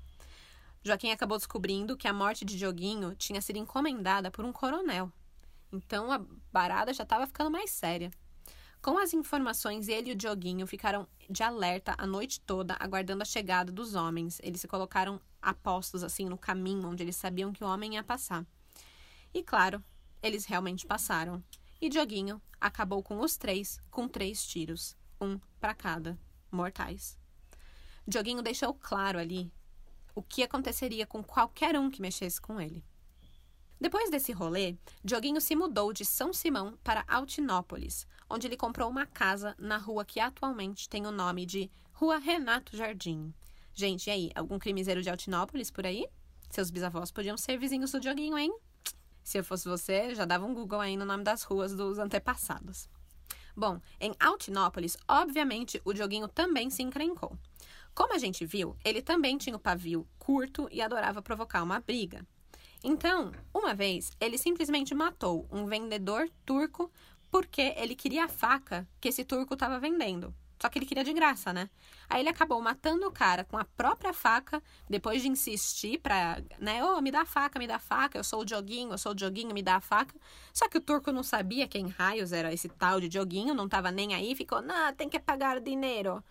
[0.82, 5.12] Joaquim acabou descobrindo que a morte de Dioguinho tinha sido encomendada por um coronel
[5.74, 8.10] então a barada já estava ficando mais séria.
[8.80, 13.26] Com as informações, ele e o Dioguinho ficaram de alerta a noite toda, aguardando a
[13.26, 14.38] chegada dos homens.
[14.42, 18.46] Eles se colocaram apostos assim no caminho onde eles sabiam que o homem ia passar.
[19.32, 19.82] E claro,
[20.22, 21.42] eles realmente passaram.
[21.80, 26.18] E Dioguinho acabou com os três com três tiros, um para cada,
[26.50, 27.18] mortais.
[28.06, 29.50] Dioguinho deixou claro ali
[30.14, 32.84] o que aconteceria com qualquer um que mexesse com ele.
[33.84, 39.04] Depois desse rolê, Dioguinho se mudou de São Simão para Altinópolis, onde ele comprou uma
[39.04, 43.34] casa na rua que atualmente tem o nome de Rua Renato Jardim.
[43.74, 46.06] Gente, e aí, algum crimiseiro de Altinópolis por aí?
[46.48, 48.56] Seus bisavós podiam ser vizinhos do Dioguinho, hein?
[49.22, 52.88] Se eu fosse você, já dava um Google aí no nome das ruas dos antepassados.
[53.54, 57.36] Bom, em Altinópolis, obviamente, o Dioguinho também se encrencou.
[57.94, 62.26] Como a gente viu, ele também tinha o pavio curto e adorava provocar uma briga.
[62.86, 66.92] Então, uma vez, ele simplesmente matou um vendedor turco
[67.30, 70.34] porque ele queria a faca que esse turco estava vendendo.
[70.60, 71.70] Só que ele queria de graça, né?
[72.10, 76.84] Aí ele acabou matando o cara com a própria faca, depois de insistir pra, né?
[76.84, 78.98] Ô, oh, me dá a faca, me dá a faca, eu sou o Dioguinho, eu
[78.98, 80.14] sou o Dioguinho, me dá a faca.
[80.52, 83.90] Só que o turco não sabia quem raios era esse tal de Dioguinho, não tava
[83.90, 86.22] nem aí, ficou, não, tem que pagar dinheiro.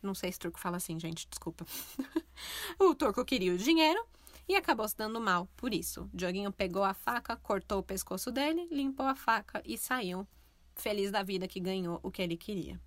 [0.00, 1.66] Não sei se turco fala assim, gente, desculpa.
[2.78, 4.06] o turco queria o dinheiro,
[4.48, 6.08] e acabou se dando mal por isso.
[6.14, 10.26] Dioguinho pegou a faca, cortou o pescoço dele, limpou a faca e saiu,
[10.74, 12.80] feliz da vida que ganhou o que ele queria.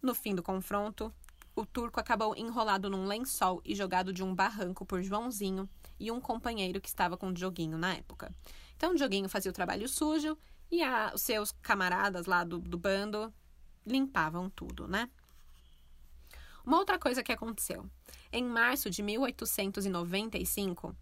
[0.00, 1.14] No fim do confronto,
[1.54, 5.68] o turco acabou enrolado num lençol e jogado de um barranco por Joãozinho
[6.00, 8.34] e um companheiro que estava com o Dioguinho na época.
[8.76, 10.36] Então, o Dioguinho fazia o trabalho sujo
[10.70, 13.32] e a, os seus camaradas lá do, do bando
[13.86, 15.08] limpavam tudo, né?
[16.64, 17.88] Uma outra coisa que aconteceu.
[18.34, 20.96] Em março de 1895,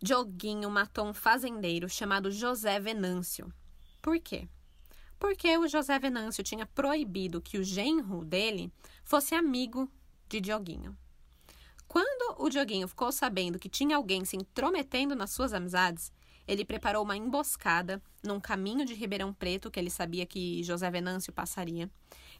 [0.00, 3.52] Dioguinho matou um fazendeiro chamado José Venâncio.
[4.00, 4.48] Por quê?
[5.18, 8.72] Porque o José Venâncio tinha proibido que o genro dele
[9.02, 9.90] fosse amigo
[10.28, 10.96] de Dioguinho.
[11.88, 16.12] Quando o Dioguinho ficou sabendo que tinha alguém se intrometendo nas suas amizades,
[16.46, 21.32] ele preparou uma emboscada num caminho de Ribeirão Preto que ele sabia que José Venâncio
[21.32, 21.90] passaria.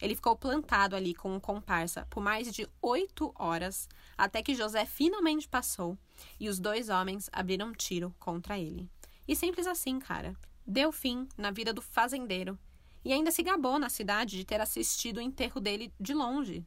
[0.01, 4.85] Ele ficou plantado ali com um comparsa por mais de oito horas, até que José
[4.85, 5.99] finalmente passou
[6.39, 8.89] e os dois homens abriram tiro contra ele.
[9.27, 10.37] E simples assim, cara.
[10.67, 12.59] Deu fim na vida do fazendeiro
[13.05, 16.65] e ainda se gabou na cidade de ter assistido o enterro dele de longe.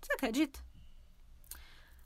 [0.00, 0.60] Você acredita?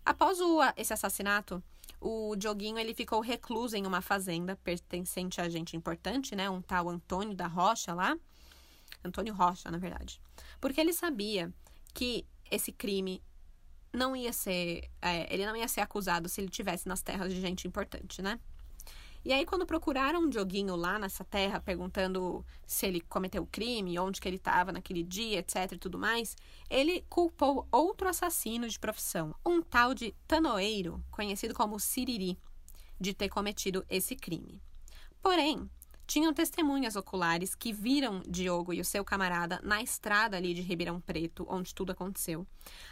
[0.04, 1.62] Após o, esse assassinato,
[2.00, 6.48] o Dioguinho ele ficou recluso em uma fazenda pertencente a gente importante, né?
[6.48, 8.16] Um tal Antônio da Rocha lá.
[9.06, 10.20] Antônio Rocha, na verdade.
[10.60, 11.52] Porque ele sabia
[11.94, 13.22] que esse crime
[13.92, 14.90] não ia ser.
[15.00, 18.38] É, ele não ia ser acusado se ele tivesse nas terras de gente importante, né?
[19.24, 23.98] E aí, quando procuraram o Dioguinho lá nessa terra, perguntando se ele cometeu o crime,
[23.98, 26.36] onde que ele estava naquele dia, etc e tudo mais,
[26.70, 32.38] ele culpou outro assassino de profissão, um tal de Tanoeiro, conhecido como Siriri,
[33.00, 34.62] de ter cometido esse crime.
[35.20, 35.68] Porém,
[36.06, 41.00] tinham testemunhas oculares que viram Diogo e o seu camarada na estrada ali de Ribeirão
[41.00, 42.46] Preto, onde tudo aconteceu.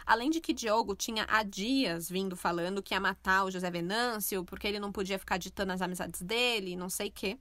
[0.05, 4.43] Além de que Diogo tinha há dias vindo falando que ia matar o José Venâncio,
[4.43, 7.39] porque ele não podia ficar ditando as amizades dele, não sei o quê.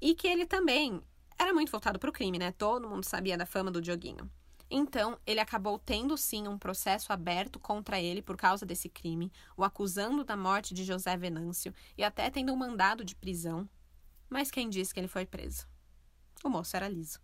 [0.00, 1.02] E que ele também
[1.38, 2.52] era muito voltado para o crime, né?
[2.52, 4.30] Todo mundo sabia da fama do Dioguinho.
[4.70, 9.64] Então, ele acabou tendo sim um processo aberto contra ele por causa desse crime, o
[9.64, 13.68] acusando da morte de José Venâncio e até tendo um mandado de prisão
[14.28, 15.66] mas quem disse que ele foi preso?
[16.44, 17.18] O moço era liso.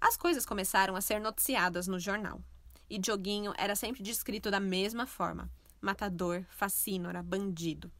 [0.00, 2.42] As coisas começaram a ser noticiadas no jornal.
[2.88, 5.50] E Dioguinho era sempre descrito da mesma forma:
[5.80, 7.90] matador, facínora, bandido.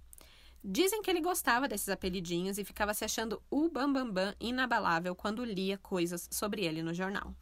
[0.62, 5.14] Dizem que ele gostava desses apelidinhos e ficava se achando o bambambam bam, bam, inabalável
[5.14, 7.35] quando lia coisas sobre ele no jornal.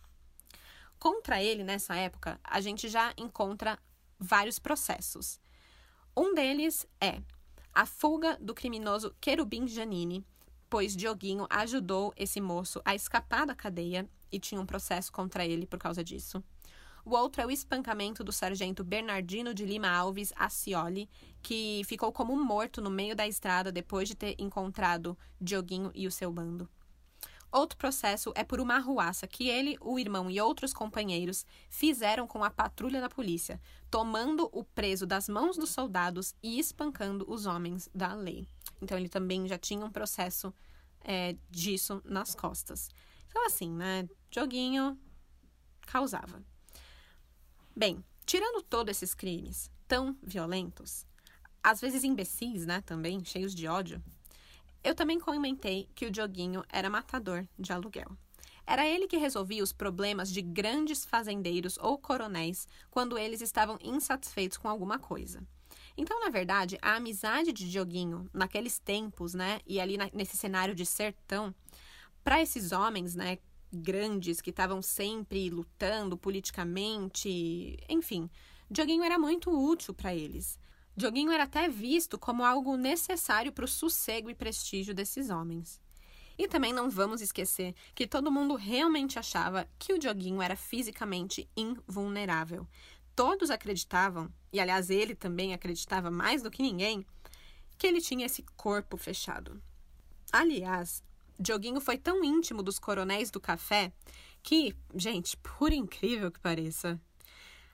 [0.98, 3.78] Contra ele, nessa época, a gente já encontra
[4.18, 5.40] vários processos.
[6.16, 7.22] Um deles é
[7.78, 10.26] a fuga do criminoso Querubim Janine,
[10.68, 15.64] pois Dioguinho ajudou esse moço a escapar da cadeia e tinha um processo contra ele
[15.64, 16.42] por causa disso.
[17.04, 21.08] O outro é o espancamento do sargento Bernardino de Lima Alves Acioli,
[21.40, 26.10] que ficou como morto no meio da estrada depois de ter encontrado Dioguinho e o
[26.10, 26.68] seu bando.
[27.50, 32.44] Outro processo é por uma arruaça que ele, o irmão e outros companheiros fizeram com
[32.44, 37.88] a patrulha da polícia, tomando o preso das mãos dos soldados e espancando os homens
[37.94, 38.46] da lei.
[38.82, 40.52] Então ele também já tinha um processo
[41.00, 42.90] é, disso nas costas.
[43.28, 44.06] Então, assim, né?
[44.30, 44.98] Joguinho
[45.86, 46.42] causava.
[47.74, 51.06] Bem, tirando todos esses crimes tão violentos,
[51.62, 52.82] às vezes imbecis, né?
[52.82, 54.02] Também, cheios de ódio,
[54.82, 58.16] eu também comentei que o Dioguinho era matador de aluguel.
[58.66, 64.58] Era ele que resolvia os problemas de grandes fazendeiros ou coronéis quando eles estavam insatisfeitos
[64.58, 65.42] com alguma coisa.
[65.96, 70.74] Então, na verdade, a amizade de Dioguinho naqueles tempos, né, e ali na, nesse cenário
[70.74, 71.52] de sertão,
[72.22, 73.38] para esses homens, né,
[73.72, 78.30] grandes que estavam sempre lutando politicamente, enfim,
[78.70, 80.58] Dioguinho era muito útil para eles.
[80.98, 85.80] Dioguinho era até visto como algo necessário para o sossego e prestígio desses homens.
[86.36, 91.48] E também não vamos esquecer que todo mundo realmente achava que o Dioguinho era fisicamente
[91.56, 92.66] invulnerável.
[93.14, 97.06] Todos acreditavam, e aliás ele também acreditava mais do que ninguém,
[97.78, 99.62] que ele tinha esse corpo fechado.
[100.32, 101.04] Aliás,
[101.38, 103.92] Dioguinho foi tão íntimo dos coronéis do café
[104.42, 107.00] que, gente, por incrível que pareça,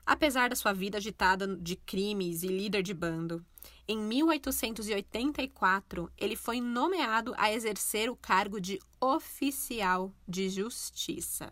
[0.05, 3.43] apesar da sua vida agitada de crimes e líder de bando.
[3.87, 11.51] Em 1884, ele foi nomeado a exercer o cargo de oficial de justiça.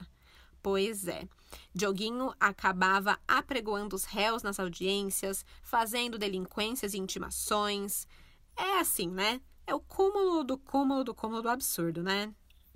[0.61, 1.27] Pois é,
[1.73, 8.07] Dioguinho acabava apregoando os réus nas audiências, fazendo delinquências e intimações.
[8.55, 9.41] É assim, né?
[9.67, 12.33] É o cúmulo do cúmulo do cúmulo do absurdo, né?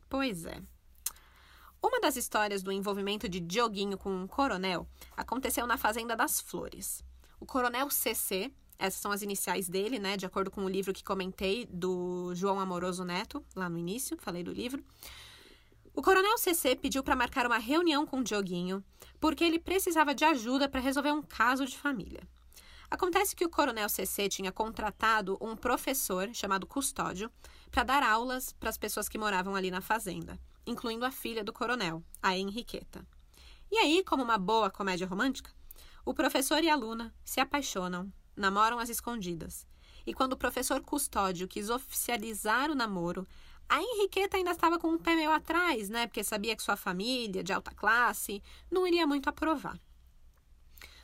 [0.10, 0.62] Pois é.
[1.82, 7.04] Uma das histórias do envolvimento de Dioguinho com um coronel aconteceu na Fazenda das Flores.
[7.40, 11.04] O coronel CC, essas são as iniciais dele, né, de acordo com o livro que
[11.04, 14.84] comentei do João Amoroso Neto, lá no início, falei do livro.
[15.94, 18.84] O coronel CC pediu para marcar uma reunião com Dioguinho,
[19.20, 22.22] porque ele precisava de ajuda para resolver um caso de família.
[22.90, 27.30] Acontece que o coronel CC tinha contratado um professor chamado Custódio
[27.70, 31.54] para dar aulas para as pessoas que moravam ali na fazenda, incluindo a filha do
[31.54, 33.04] coronel, a Henriqueta.
[33.72, 35.52] E aí, como uma boa comédia romântica,
[36.06, 39.66] o professor e a aluna se apaixonam, namoram às escondidas.
[40.06, 43.28] E quando o professor Custódio quis oficializar o namoro,
[43.68, 46.08] a Henriqueta ainda estava com um pé meio atrás, né?
[46.08, 48.42] Porque sabia que sua família, de alta classe,
[48.72, 49.78] não iria muito aprovar.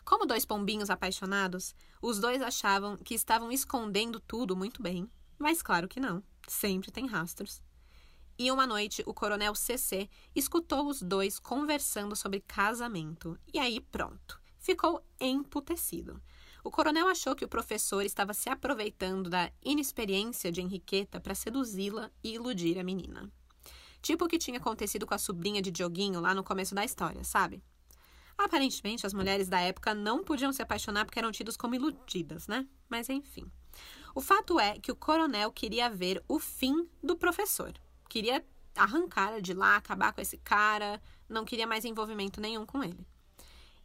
[0.05, 5.87] Como dois pombinhos apaixonados, os dois achavam que estavam escondendo tudo muito bem, mas claro
[5.87, 7.61] que não, sempre tem rastros.
[8.37, 13.37] E uma noite, o coronel CC escutou os dois conversando sobre casamento.
[13.53, 16.21] E aí, pronto, ficou emputecido.
[16.63, 22.09] O coronel achou que o professor estava se aproveitando da inexperiência de Henriqueta para seduzi-la
[22.23, 23.29] e iludir a menina.
[24.01, 27.23] Tipo o que tinha acontecido com a sobrinha de Dioguinho lá no começo da história,
[27.23, 27.61] sabe?
[28.37, 32.67] Aparentemente, as mulheres da época não podiam se apaixonar porque eram tidas como iludidas, né?
[32.89, 33.51] Mas enfim.
[34.15, 37.73] O fato é que o coronel queria ver o fim do professor.
[38.13, 38.45] Queria
[38.75, 43.07] arrancar de lá, acabar com esse cara, não queria mais envolvimento nenhum com ele.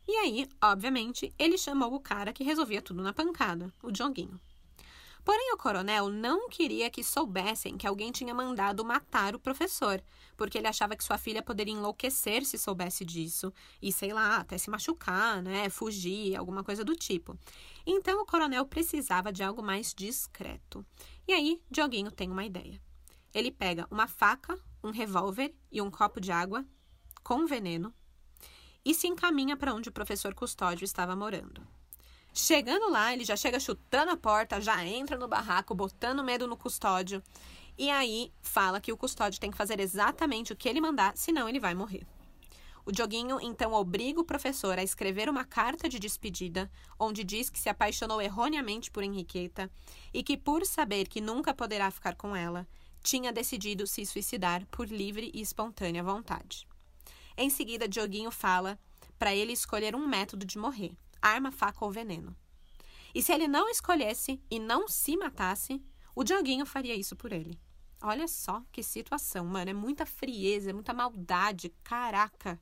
[0.07, 4.39] E aí, obviamente, ele chamou o cara que resolvia tudo na pancada, o Dioguinho.
[5.25, 9.99] Porém, o coronel não queria que soubessem que alguém tinha mandado matar o professor,
[10.37, 13.51] porque ele achava que sua filha poderia enlouquecer se soubesse disso,
[13.81, 17.35] e sei lá, até se machucar, né, fugir, alguma coisa do tipo.
[17.87, 20.85] Então, o coronel precisava de algo mais discreto.
[21.27, 22.79] E aí, Dioguinho tem uma ideia.
[23.39, 26.67] Ele pega uma faca, um revólver e um copo de água
[27.23, 27.95] com veneno
[28.85, 31.65] e se encaminha para onde o professor Custódio estava morando.
[32.35, 36.57] Chegando lá, ele já chega chutando a porta, já entra no barraco, botando medo no
[36.57, 37.23] custódio.
[37.79, 41.49] E aí fala que o custódio tem que fazer exatamente o que ele mandar, senão
[41.49, 42.05] ele vai morrer.
[42.85, 46.69] O Dioguinho então obriga o professor a escrever uma carta de despedida,
[46.99, 49.71] onde diz que se apaixonou erroneamente por Henriqueta
[50.13, 52.67] e que, por saber que nunca poderá ficar com ela,
[53.03, 56.67] tinha decidido se suicidar por livre e espontânea vontade.
[57.37, 58.79] Em seguida, Dioguinho fala
[59.19, 62.37] para ele escolher um método de morrer: arma, faca ou veneno.
[63.15, 65.83] E se ele não escolhesse e não se matasse,
[66.15, 67.59] o Dioguinho faria isso por ele.
[68.01, 69.71] Olha só que situação, mano.
[69.71, 71.71] É muita frieza, é muita maldade.
[71.83, 72.61] Caraca.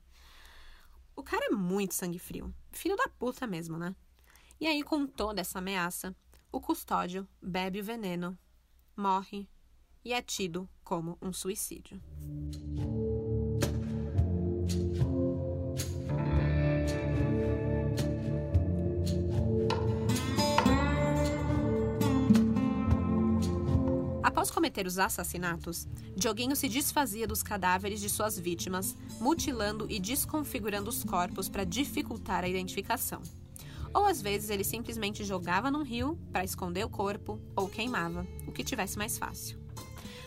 [1.15, 2.53] O cara é muito sangue frio.
[2.71, 3.95] Filho da puta mesmo, né?
[4.59, 6.15] E aí, com toda essa ameaça,
[6.51, 8.37] o custódio bebe o veneno,
[8.95, 9.47] morre
[10.03, 12.01] e é tido como um suicídio.
[24.23, 30.89] Após cometer os assassinatos, Dioguinho se desfazia dos cadáveres de suas vítimas, mutilando e desconfigurando
[30.89, 33.21] os corpos para dificultar a identificação.
[33.93, 38.51] Ou às vezes ele simplesmente jogava num rio para esconder o corpo ou queimava, o
[38.51, 39.66] que tivesse mais fácil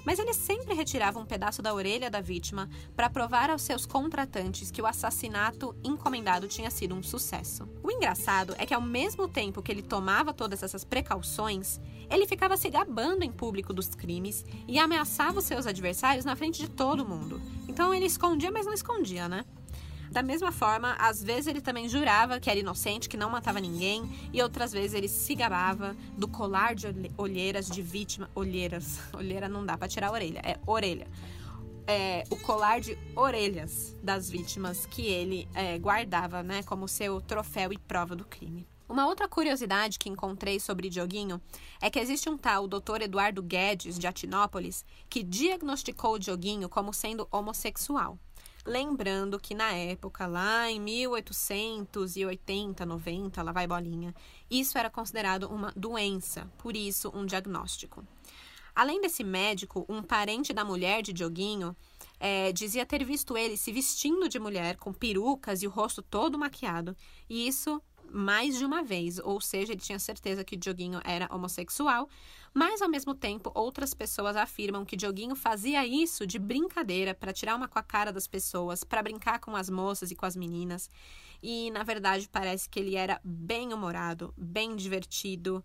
[0.04, 4.70] mas ele sempre retirava um pedaço da orelha da vítima para provar aos seus contratantes
[4.70, 7.68] que o assassinato encomendado tinha sido um sucesso.
[7.82, 11.80] O engraçado é que, ao mesmo tempo que ele tomava todas essas precauções,
[12.10, 16.60] ele ficava se gabando em público dos crimes e ameaçava os seus adversários na frente
[16.60, 17.40] de todo mundo.
[17.68, 19.44] Então ele escondia, mas não escondia, né?
[20.10, 24.10] Da mesma forma, às vezes ele também jurava que era inocente, que não matava ninguém,
[24.32, 28.28] e outras vezes ele se gabava do colar de olheiras de vítima.
[28.34, 28.98] Olheiras.
[29.14, 31.06] Olheira não dá para tirar a orelha, é orelha.
[31.86, 37.72] É, o colar de orelhas das vítimas que ele é, guardava, né, como seu troféu
[37.72, 38.66] e prova do crime.
[38.88, 41.40] Uma outra curiosidade que encontrei sobre Dioguinho
[41.80, 43.02] é que existe um tal Dr.
[43.02, 48.18] Eduardo Guedes, de Atinópolis, que diagnosticou Dioguinho como sendo homossexual.
[48.66, 54.14] Lembrando que na época, lá em 1880, 90, lá vai bolinha,
[54.50, 58.04] isso era considerado uma doença, por isso um diagnóstico.
[58.74, 61.74] Além desse médico, um parente da mulher de Dioguinho
[62.18, 66.38] é, dizia ter visto ele se vestindo de mulher, com perucas e o rosto todo
[66.38, 66.94] maquiado,
[67.28, 67.82] e isso
[68.12, 72.08] mais de uma vez, ou seja, ele tinha certeza que Dioguinho era homossexual,
[72.52, 77.56] mas ao mesmo tempo outras pessoas afirmam que Dioguinho fazia isso de brincadeira para tirar
[77.56, 80.90] uma com a cara das pessoas, para brincar com as moças e com as meninas.
[81.42, 85.64] E na verdade parece que ele era bem humorado, bem divertido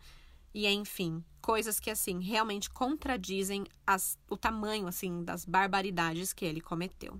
[0.53, 6.61] e enfim, coisas que assim realmente contradizem as, o tamanho assim das barbaridades que ele
[6.61, 7.19] cometeu.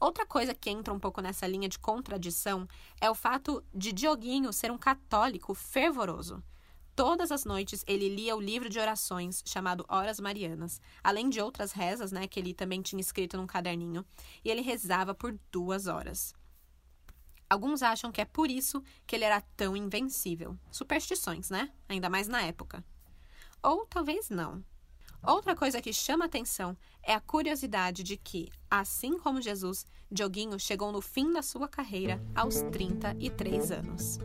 [0.00, 2.66] Outra coisa que entra um pouco nessa linha de contradição
[2.98, 6.42] é o fato de Dioguinho ser um católico fervoroso.
[7.00, 11.72] Todas as noites ele lia o livro de orações chamado Horas Marianas, além de outras
[11.72, 14.04] rezas, né, que ele também tinha escrito num caderninho,
[14.44, 16.34] e ele rezava por duas horas.
[17.48, 20.58] Alguns acham que é por isso que ele era tão invencível.
[20.70, 21.70] Superstições, né?
[21.88, 22.84] Ainda mais na época.
[23.62, 24.62] Ou talvez não.
[25.26, 30.92] Outra coisa que chama atenção é a curiosidade de que, assim como Jesus, Dioguinho chegou
[30.92, 34.18] no fim da sua carreira aos 33 anos.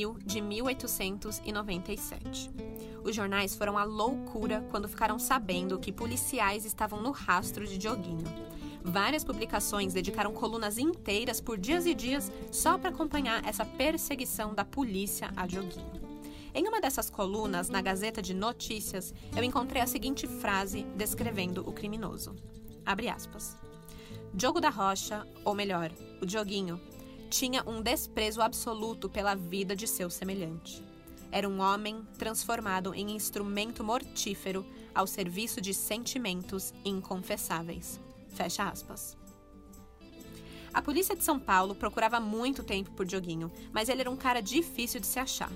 [0.00, 2.50] Abril de 1897.
[3.04, 8.24] Os jornais foram a loucura quando ficaram sabendo que policiais estavam no rastro de Dioguinho.
[8.82, 14.64] Várias publicações dedicaram colunas inteiras por dias e dias só para acompanhar essa perseguição da
[14.64, 16.00] polícia a Dioguinho.
[16.54, 21.72] Em uma dessas colunas, na Gazeta de Notícias, eu encontrei a seguinte frase descrevendo o
[21.72, 22.34] criminoso.
[22.86, 23.56] Abre aspas.
[24.32, 25.90] Diogo da Rocha, ou melhor,
[26.22, 26.80] o Dioguinho,
[27.30, 30.84] tinha um desprezo absoluto pela vida de seu semelhante.
[31.30, 38.00] Era um homem transformado em instrumento mortífero ao serviço de sentimentos inconfessáveis.
[38.30, 39.16] Fecha aspas.
[40.74, 44.40] A polícia de São Paulo procurava muito tempo por Dioguinho, mas ele era um cara
[44.40, 45.50] difícil de se achar.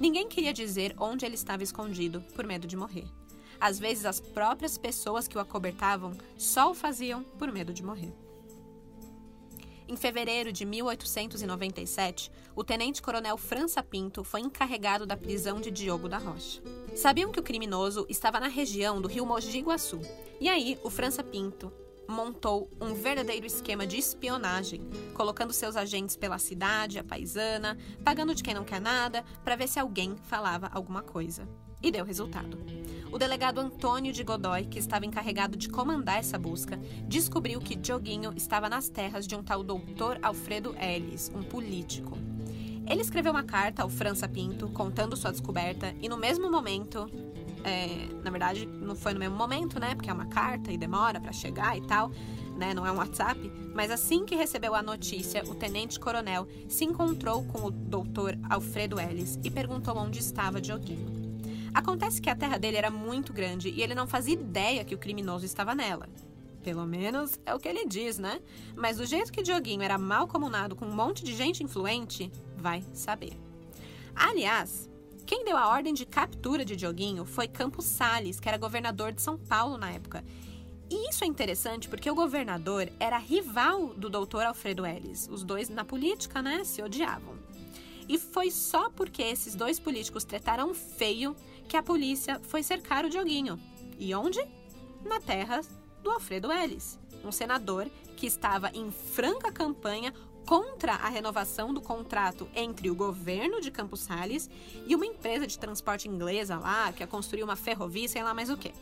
[0.00, 3.06] Ninguém queria dizer onde ele estava escondido, por medo de morrer.
[3.60, 8.12] Às vezes, as próprias pessoas que o acobertavam só o faziam por medo de morrer.
[9.90, 16.16] Em fevereiro de 1897, o tenente-coronel França Pinto foi encarregado da prisão de Diogo da
[16.16, 16.62] Rocha.
[16.94, 20.00] Sabiam que o criminoso estava na região do rio Mogi Guaçu.
[20.40, 21.72] E aí, o França Pinto
[22.08, 28.44] montou um verdadeiro esquema de espionagem, colocando seus agentes pela cidade, a paisana, pagando de
[28.44, 31.48] quem não quer nada, para ver se alguém falava alguma coisa.
[31.82, 32.58] E deu resultado.
[33.12, 36.78] O delegado Antônio de Godoy, que estava encarregado de comandar essa busca,
[37.08, 42.16] descobriu que Dioguinho estava nas terras de um tal doutor Alfredo Ellis, um político.
[42.86, 47.10] Ele escreveu uma carta ao França Pinto contando sua descoberta e no mesmo momento
[47.64, 49.94] é, na verdade, não foi no mesmo momento, né?
[49.94, 52.10] Porque é uma carta e demora para chegar e tal,
[52.56, 52.72] né?
[52.74, 53.40] Não é um WhatsApp.
[53.74, 59.38] Mas assim que recebeu a notícia, o tenente-coronel se encontrou com o doutor Alfredo Ellis
[59.44, 61.19] e perguntou onde estava Dioguinho.
[61.72, 64.98] Acontece que a terra dele era muito grande e ele não fazia ideia que o
[64.98, 66.08] criminoso estava nela.
[66.62, 68.40] Pelo menos é o que ele diz, né?
[68.76, 72.84] Mas do jeito que Dioguinho era mal comunado com um monte de gente influente, vai
[72.92, 73.32] saber.
[74.14, 74.90] Aliás,
[75.24, 79.22] quem deu a ordem de captura de Dioguinho foi Campos Sales, que era governador de
[79.22, 80.24] São Paulo na época.
[80.90, 85.28] E isso é interessante porque o governador era rival do doutor Alfredo Ellis.
[85.30, 87.38] Os dois na política, né, se odiavam.
[88.08, 91.36] E foi só porque esses dois políticos tretaram feio
[91.70, 93.56] que a polícia foi cercar o Dioguinho.
[93.96, 94.44] E onde?
[95.04, 95.60] Na terra
[96.02, 100.12] do Alfredo Ellis, um senador que estava em franca campanha
[100.44, 104.50] contra a renovação do contrato entre o governo de Campos Sales
[104.84, 108.50] e uma empresa de transporte inglesa lá, que ia construir uma ferrovia, sei lá mais
[108.50, 108.72] o quê.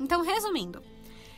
[0.00, 0.82] Então, resumindo,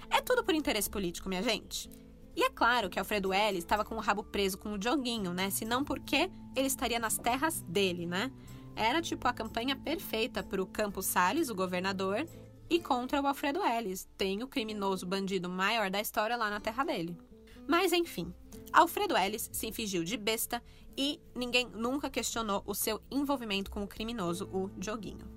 [0.08, 1.90] é tudo por interesse político, minha gente.
[2.36, 5.50] E é claro que Alfredo L estava com o rabo preso com o Dioguinho, né?
[5.50, 8.30] Se não porque ele estaria nas terras dele, né?
[8.74, 12.26] Era tipo a campanha perfeita para o Campos Sales, o governador,
[12.68, 16.84] e contra o Alfredo Ellis, tem o criminoso bandido maior da história lá na terra
[16.84, 17.18] dele.
[17.66, 18.32] Mas enfim,
[18.72, 20.62] Alfredo Ellis se fingiu de besta
[20.96, 25.28] e ninguém nunca questionou o seu envolvimento com o criminoso, o Dioguinho.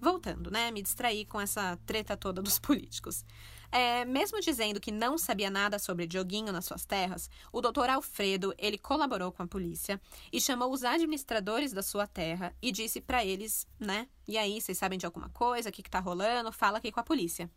[0.00, 0.70] Voltando, né?
[0.70, 3.24] Me distraí com essa treta toda dos políticos.
[3.72, 8.52] É, mesmo dizendo que não sabia nada sobre Dioguinho nas suas terras, o doutor Alfredo
[8.58, 10.00] ele colaborou com a polícia
[10.32, 14.08] e chamou os administradores da sua terra e disse para eles, né?
[14.26, 15.68] E aí, vocês sabem de alguma coisa?
[15.68, 16.50] O que, que tá rolando?
[16.50, 17.48] Fala aqui com a polícia.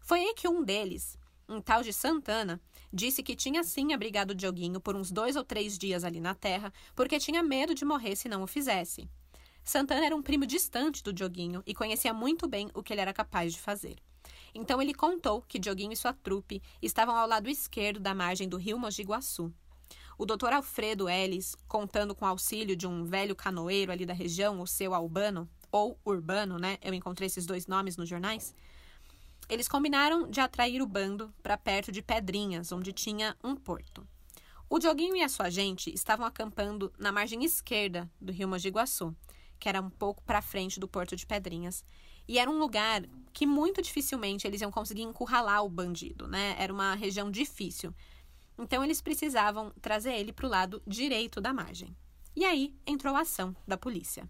[0.00, 2.60] Foi aí que um deles, um tal de Santana,
[2.92, 6.72] disse que tinha sim abrigado Dioguinho por uns dois ou três dias ali na terra,
[6.94, 9.08] porque tinha medo de morrer se não o fizesse.
[9.64, 13.12] Santana era um primo distante do Dioguinho e conhecia muito bem o que ele era
[13.12, 13.96] capaz de fazer.
[14.56, 18.56] Então ele contou que Dioguinho e sua trupe estavam ao lado esquerdo da margem do
[18.56, 19.52] rio Mogi Guaçu.
[20.18, 24.60] O doutor Alfredo Ellis, contando com o auxílio de um velho canoeiro ali da região,
[24.60, 26.78] o seu Albano, ou Urbano, né?
[26.80, 28.54] Eu encontrei esses dois nomes nos jornais
[29.48, 34.06] eles combinaram de atrair o bando para perto de Pedrinhas, onde tinha um porto.
[34.68, 39.14] O Dioguinho e a sua gente estavam acampando na margem esquerda do rio Mogi Guaçu,
[39.58, 41.84] que era um pouco para frente do porto de Pedrinhas,
[42.28, 43.02] e era um lugar
[43.32, 46.56] que muito dificilmente eles iam conseguir encurralar o bandido, né?
[46.58, 47.94] Era uma região difícil.
[48.58, 51.94] Então eles precisavam trazer ele para o lado direito da margem.
[52.34, 54.28] E aí entrou a ação da polícia.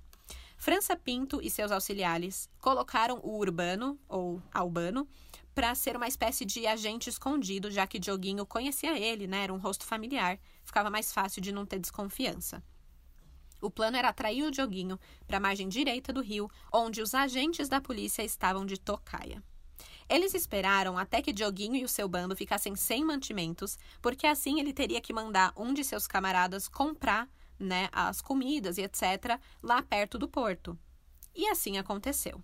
[0.57, 5.07] França Pinto e seus auxiliares colocaram o Urbano, ou Albano,
[5.55, 9.45] para ser uma espécie de agente escondido, já que Dioguinho conhecia ele, né?
[9.45, 12.63] Era um rosto familiar, ficava mais fácil de não ter desconfiança.
[13.61, 17.69] O plano era atrair o Dioguinho para a margem direita do rio, onde os agentes
[17.69, 19.43] da polícia estavam de tocaia.
[20.09, 24.73] Eles esperaram até que Dioguinho e o seu bando ficassem sem mantimentos, porque assim ele
[24.73, 27.29] teria que mandar um de seus camaradas comprar
[27.59, 29.41] né, as comidas e etc.
[29.63, 30.79] lá perto do porto.
[31.35, 32.43] E assim aconteceu.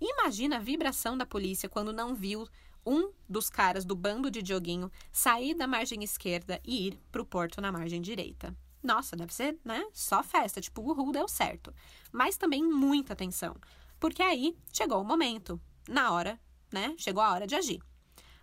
[0.00, 2.46] Imagina a vibração da polícia quando não viu
[2.84, 7.26] um dos caras do bando de Dioguinho sair da margem esquerda e ir para o
[7.26, 8.54] porto na margem direita.
[8.86, 9.84] Nossa, deve ser, né?
[9.92, 11.74] Só festa, tipo, uhul, deu certo.
[12.12, 13.56] Mas também muita atenção,
[13.98, 16.38] porque aí chegou o momento, na hora,
[16.72, 16.94] né?
[16.96, 17.82] Chegou a hora de agir.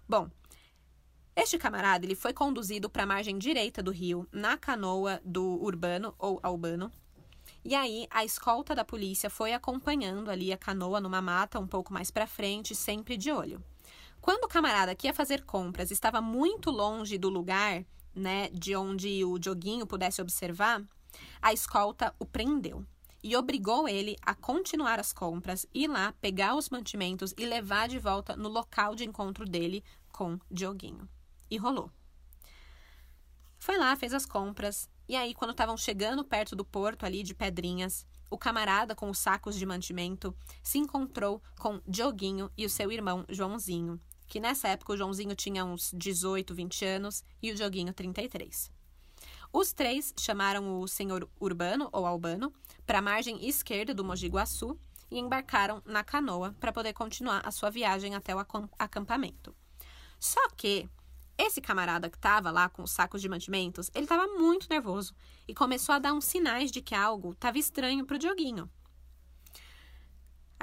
[0.06, 0.30] Bom,
[1.34, 6.14] este camarada ele foi conduzido para a margem direita do rio, na canoa do Urbano
[6.20, 6.92] ou Albano.
[7.64, 11.94] E aí a escolta da polícia foi acompanhando ali a canoa numa mata um pouco
[11.94, 13.64] mais para frente, sempre de olho.
[14.20, 17.86] Quando o camarada que ia fazer compras estava muito longe do lugar,
[18.16, 20.84] né, de onde o Dioguinho pudesse observar,
[21.42, 22.86] a escolta o prendeu
[23.24, 27.98] e obrigou ele a continuar as compras, ir lá, pegar os mantimentos e levar de
[27.98, 31.08] volta no local de encontro dele com Dioguinho.
[31.50, 31.90] E rolou.
[33.58, 37.34] Foi lá, fez as compras, e aí, quando estavam chegando perto do porto ali de
[37.34, 42.92] Pedrinhas, o camarada com os sacos de mantimento se encontrou com Dioguinho e o seu
[42.92, 44.00] irmão Joãozinho,
[44.34, 48.72] que nessa época o Joãozinho tinha uns 18, 20 anos e o Dioguinho 33.
[49.54, 52.52] Os três chamaram o senhor Urbano ou Albano
[52.84, 54.76] para a margem esquerda do Mogi Guaçu
[55.12, 58.44] e embarcaram na canoa para poder continuar a sua viagem até o
[58.80, 59.56] acampamento.
[60.20, 60.90] Só que
[61.38, 65.14] esse camarada que estava lá com os sacos de mantimentos, ele estava muito nervoso
[65.48, 68.68] e começou a dar uns sinais de que algo estava estranho para o Dioguinho.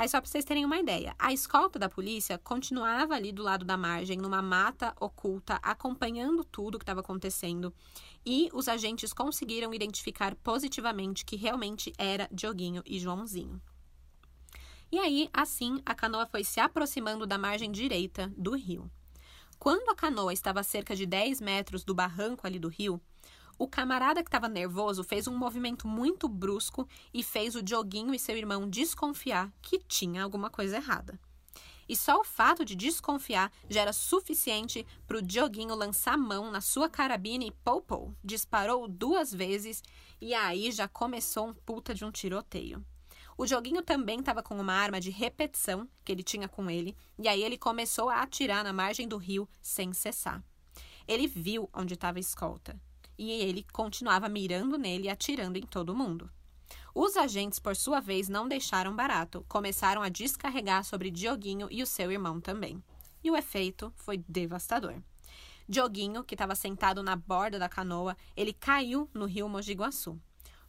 [0.01, 3.67] Aí, só para vocês terem uma ideia, a escolta da polícia continuava ali do lado
[3.67, 7.71] da margem, numa mata oculta, acompanhando tudo que estava acontecendo.
[8.25, 13.61] E os agentes conseguiram identificar positivamente que realmente era Dioguinho e Joãozinho.
[14.91, 18.91] E aí, assim, a canoa foi se aproximando da margem direita do rio.
[19.59, 22.99] Quando a canoa estava a cerca de 10 metros do barranco ali do rio,
[23.61, 28.19] o camarada que estava nervoso fez um movimento muito brusco e fez o Dioguinho e
[28.19, 31.21] seu irmão desconfiar que tinha alguma coisa errada.
[31.87, 36.63] E só o fato de desconfiar já era suficiente para o Dioguinho lançar mão na
[36.63, 39.83] sua carabina e pou, disparou duas vezes
[40.23, 42.83] e aí já começou um puta de um tiroteio.
[43.37, 47.29] O Dioguinho também estava com uma arma de repetição que ele tinha com ele, e
[47.29, 50.43] aí ele começou a atirar na margem do rio sem cessar.
[51.07, 52.81] Ele viu onde estava a escolta
[53.21, 56.31] e ele continuava mirando nele e atirando em todo mundo.
[56.95, 61.87] Os agentes, por sua vez, não deixaram barato, começaram a descarregar sobre Dioguinho e o
[61.87, 62.83] seu irmão também.
[63.23, 65.03] E o efeito foi devastador.
[65.69, 70.19] Dioguinho, que estava sentado na borda da canoa, ele caiu no rio Mojiguaçu.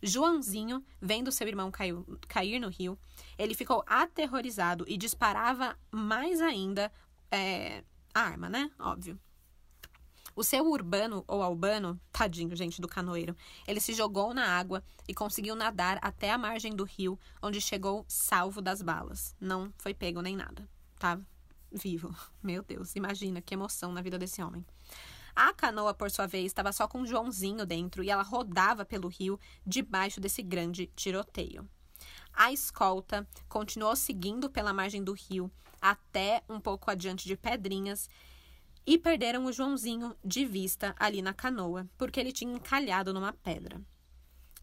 [0.04, 3.00] Joãozinho, vendo seu irmão caiu, cair no rio,
[3.38, 6.92] ele ficou aterrorizado e disparava mais ainda
[7.32, 7.82] é,
[8.14, 8.70] a arma, né?
[8.78, 9.18] Óbvio.
[10.36, 13.36] O seu urbano ou albano, tadinho, gente, do canoeiro,
[13.68, 18.06] ele se jogou na água e conseguiu nadar até a margem do rio, onde chegou
[18.08, 19.36] salvo das balas.
[19.40, 20.68] Não foi pego nem nada,
[20.98, 21.20] tá?
[21.72, 22.16] Vivo.
[22.42, 24.66] Meu Deus, imagina que emoção na vida desse homem.
[25.36, 29.40] A canoa, por sua vez, estava só com Joãozinho dentro e ela rodava pelo rio
[29.66, 31.68] debaixo desse grande tiroteio.
[32.34, 35.52] A escolta continuou seguindo pela margem do rio
[35.82, 38.10] até um pouco adiante de Pedrinhas
[38.86, 43.82] e perderam o Joãozinho de vista ali na canoa, porque ele tinha encalhado numa pedra.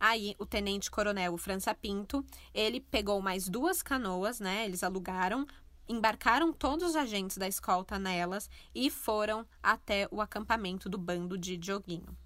[0.01, 4.65] Aí, o tenente-coronel França Pinto, ele pegou mais duas canoas, né?
[4.65, 5.47] Eles alugaram,
[5.89, 11.57] embarcaram todos os agentes da escolta nelas e foram até o acampamento do bando de
[11.57, 12.17] Dioguinho.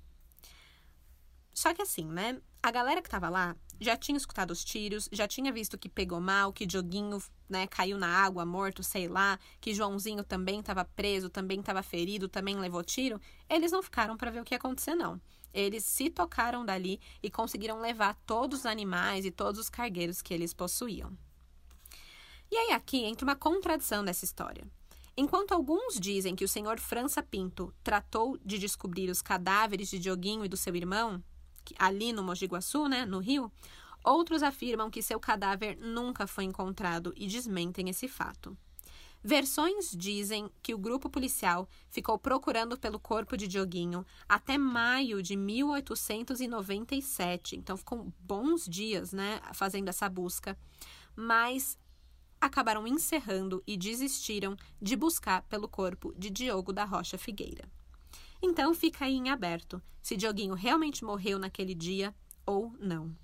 [1.54, 2.40] Só que assim, né?
[2.64, 6.20] A galera que tava lá já tinha escutado os tiros, já tinha visto que pegou
[6.20, 11.28] mal, que Dioguinho né, caiu na água, morto, sei lá, que Joãozinho também estava preso,
[11.28, 13.20] também estava ferido, também levou tiro.
[13.50, 15.20] Eles não ficaram para ver o que ia acontecer, não.
[15.52, 20.32] Eles se tocaram dali e conseguiram levar todos os animais e todos os cargueiros que
[20.32, 21.18] eles possuíam.
[22.48, 24.64] E aí aqui entra uma contradição dessa história.
[25.16, 30.44] Enquanto alguns dizem que o senhor França Pinto tratou de descobrir os cadáveres de Dioguinho
[30.44, 31.22] e do seu irmão,
[31.78, 33.50] ali no Mogi Guaçu, né, no Rio,
[34.04, 38.56] outros afirmam que seu cadáver nunca foi encontrado e desmentem esse fato.
[39.24, 45.36] Versões dizem que o grupo policial ficou procurando pelo corpo de Dioguinho até maio de
[45.36, 50.58] 1897, então ficou bons dias, né, fazendo essa busca,
[51.14, 51.78] mas
[52.40, 57.70] acabaram encerrando e desistiram de buscar pelo corpo de Diogo da Rocha Figueira.
[58.42, 62.14] Então fica aí em aberto se Dioguinho realmente morreu naquele dia
[62.44, 63.16] ou não.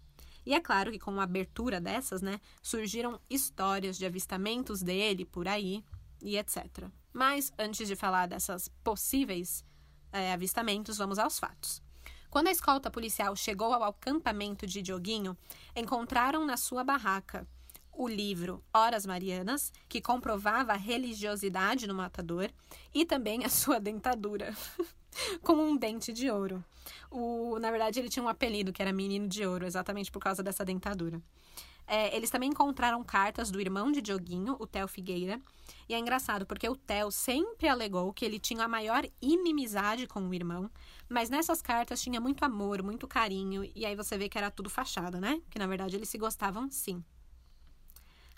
[0.47, 5.49] E é claro que com a abertura dessas, né, surgiram histórias de avistamentos dele por
[5.49, 5.85] aí
[6.23, 6.89] e etc.
[7.13, 9.65] Mas antes de falar dessas possíveis
[10.13, 11.83] é, avistamentos, vamos aos fatos.
[12.31, 15.37] Quando a escolta policial chegou ao acampamento de Dioguinho,
[15.75, 17.47] encontraram na sua barraca
[17.93, 22.49] o livro Horas Marianas, que comprovava a religiosidade no matador,
[22.95, 24.57] e também a sua dentadura,
[25.43, 26.65] com um dente de ouro.
[27.11, 30.43] O, na verdade, ele tinha um apelido que era Menino de Ouro, exatamente por causa
[30.43, 31.21] dessa dentadura.
[31.87, 35.41] É, eles também encontraram cartas do irmão de Dioguinho, o Theo Figueira.
[35.89, 40.21] E é engraçado porque o Theo sempre alegou que ele tinha a maior inimizade com
[40.21, 40.71] o irmão,
[41.09, 44.69] mas nessas cartas tinha muito amor, muito carinho, e aí você vê que era tudo
[44.69, 45.41] fachada, né?
[45.51, 47.03] Que na verdade eles se gostavam sim.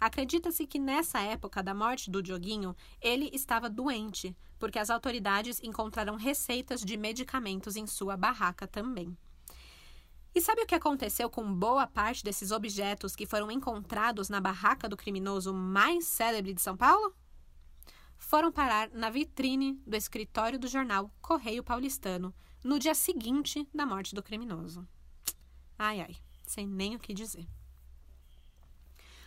[0.00, 6.14] Acredita-se que nessa época da morte do Dioguinho, ele estava doente, porque as autoridades encontraram
[6.14, 9.16] receitas de medicamentos em sua barraca também.
[10.32, 14.88] E sabe o que aconteceu com boa parte desses objetos que foram encontrados na barraca
[14.88, 17.12] do criminoso mais célebre de São Paulo?
[18.16, 22.32] Foram parar na vitrine do escritório do jornal Correio Paulistano
[22.62, 24.86] no dia seguinte da morte do criminoso.
[25.76, 27.48] Ai, ai, sem nem o que dizer.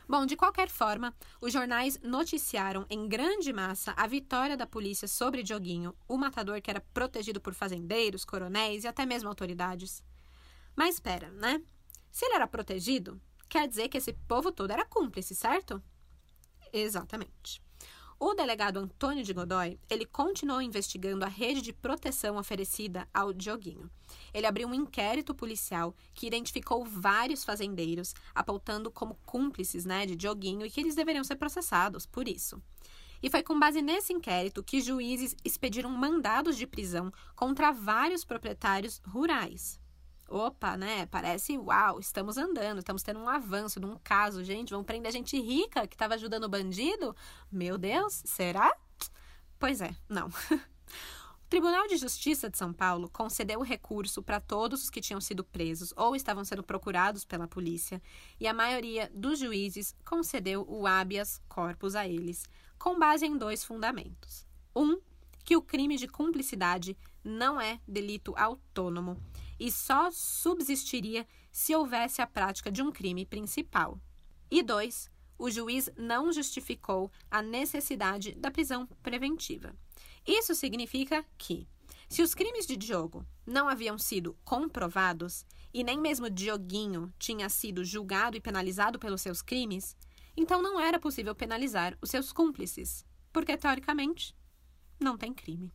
[0.08, 5.44] Bom, de qualquer forma, os jornais noticiaram em grande massa a vitória da polícia sobre
[5.44, 10.04] Dioguinho, o matador que era protegido por fazendeiros, coronéis e até mesmo autoridades.
[10.76, 11.62] Mas espera, né?
[12.12, 15.82] Se ele era protegido, quer dizer que esse povo todo era cúmplice, certo?
[16.72, 17.62] Exatamente.
[18.20, 23.90] O delegado Antônio de Godoy, ele continuou investigando a rede de proteção oferecida ao Dioguinho.
[24.34, 30.66] Ele abriu um inquérito policial que identificou vários fazendeiros, apontando como cúmplices né, de Dioguinho
[30.66, 32.62] e que eles deveriam ser processados por isso.
[33.22, 39.02] E foi com base nesse inquérito que juízes expediram mandados de prisão contra vários proprietários
[39.08, 39.80] rurais.
[40.34, 41.06] Opa, né?
[41.06, 44.72] Parece, uau, estamos andando, estamos tendo um avanço num caso, gente.
[44.72, 47.16] Vão prender gente rica que estava ajudando o bandido?
[47.52, 48.76] Meu Deus, será?
[49.60, 50.30] Pois é, não.
[51.46, 55.22] O Tribunal de Justiça de São Paulo concedeu o recurso para todos os que tinham
[55.22, 58.02] sido presos ou estavam sendo procurados pela polícia,
[58.40, 62.44] e a maioria dos juízes concedeu o habeas corpus a eles,
[62.80, 64.48] com base em dois fundamentos.
[64.76, 65.00] Um,
[65.46, 69.18] que o crime de cumplicidade não é delito autônomo
[69.60, 74.00] e só subsistiria se houvesse a prática de um crime principal.
[74.50, 79.76] E dois, o juiz não justificou a necessidade da prisão preventiva.
[80.26, 81.68] Isso significa que,
[82.10, 87.84] se os crimes de Diogo não haviam sido comprovados e nem mesmo Dioguinho tinha sido
[87.84, 89.98] julgado e penalizado pelos seus crimes,
[90.36, 94.36] então não era possível penalizar os seus cúmplices, porque teoricamente
[95.00, 95.74] não tem crime.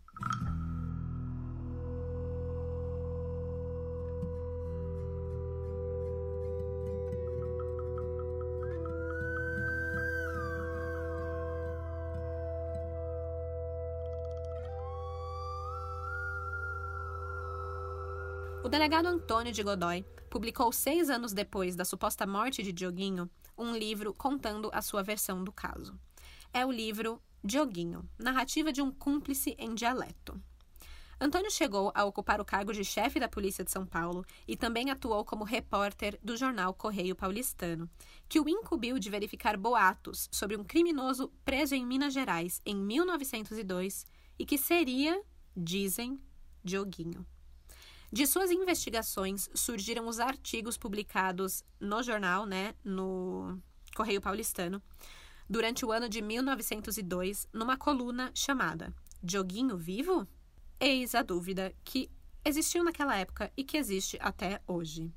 [18.69, 23.75] O delegado Antônio de Godoy publicou seis anos depois da suposta morte de Dioguinho um
[23.75, 25.99] livro contando a sua versão do caso.
[26.53, 30.39] É o livro Dioguinho, narrativa de um cúmplice em dialeto.
[31.19, 34.91] Antônio chegou a ocupar o cargo de chefe da Polícia de São Paulo e também
[34.91, 37.89] atuou como repórter do jornal Correio Paulistano,
[38.29, 44.05] que o incumbiu de verificar boatos sobre um criminoso preso em Minas Gerais em 1902
[44.39, 45.19] e que seria,
[45.57, 46.21] dizem,
[46.63, 47.25] Dioguinho.
[48.11, 53.61] De suas investigações surgiram os artigos publicados no jornal, né, no
[53.95, 54.83] Correio Paulistano,
[55.49, 60.27] durante o ano de 1902, numa coluna chamada Joguinho Vivo?
[60.81, 62.11] Eis a dúvida que
[62.45, 65.13] existiu naquela época e que existe até hoje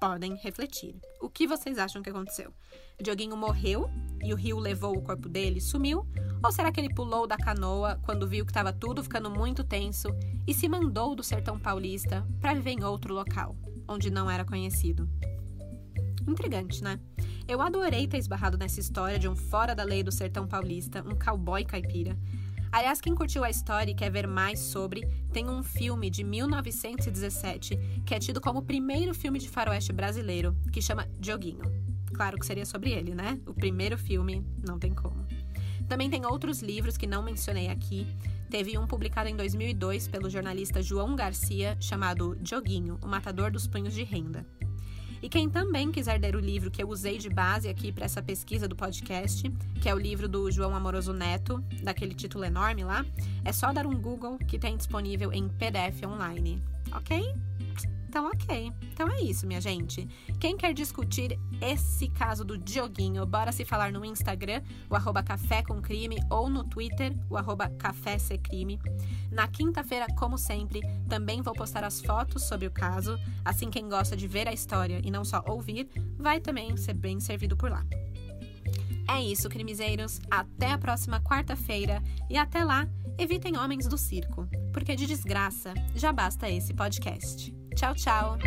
[0.00, 1.00] podem refletir.
[1.20, 2.54] O que vocês acham que aconteceu?
[3.00, 3.90] Dioguinho morreu
[4.22, 6.06] e o rio levou o corpo dele e sumiu?
[6.42, 10.08] Ou será que ele pulou da canoa quando viu que estava tudo ficando muito tenso
[10.46, 13.56] e se mandou do sertão paulista para viver em outro local,
[13.88, 15.08] onde não era conhecido?
[16.26, 16.98] Intrigante, né?
[17.48, 21.18] Eu adorei ter esbarrado nessa história de um fora da lei do sertão paulista, um
[21.18, 22.16] cowboy caipira,
[22.72, 25.00] Aliás, quem curtiu a história e quer ver mais sobre,
[25.32, 30.56] tem um filme de 1917 que é tido como o primeiro filme de faroeste brasileiro,
[30.72, 31.64] que chama Joguinho.
[32.12, 33.40] Claro que seria sobre ele, né?
[33.46, 35.26] O primeiro filme, não tem como.
[35.88, 38.06] Também tem outros livros que não mencionei aqui.
[38.48, 43.94] Teve um publicado em 2002 pelo jornalista João Garcia, chamado Joguinho, o Matador dos Punhos
[43.94, 44.46] de Renda.
[45.22, 48.22] E quem também quiser ler o livro que eu usei de base aqui para essa
[48.22, 49.50] pesquisa do podcast,
[49.80, 53.04] que é o livro do João Amoroso Neto, daquele título enorme lá,
[53.44, 57.34] é só dar um Google que tem disponível em PDF online, ok?
[58.10, 58.72] Então, ok.
[58.92, 60.04] Então é isso, minha gente.
[60.40, 65.62] Quem quer discutir esse caso do Dioguinho, bora se falar no Instagram, o arroba Café
[65.62, 68.80] com Crime, ou no Twitter, o arroba Café Crime.
[69.30, 73.16] Na quinta-feira, como sempre, também vou postar as fotos sobre o caso.
[73.44, 75.88] Assim, quem gosta de ver a história e não só ouvir,
[76.18, 77.86] vai também ser bem servido por lá.
[79.08, 80.20] É isso, crimezeiros.
[80.28, 86.12] Até a próxima quarta-feira e até lá, evitem homens do circo, porque de desgraça já
[86.12, 87.54] basta esse podcast.
[87.74, 88.38] Ciao ciao!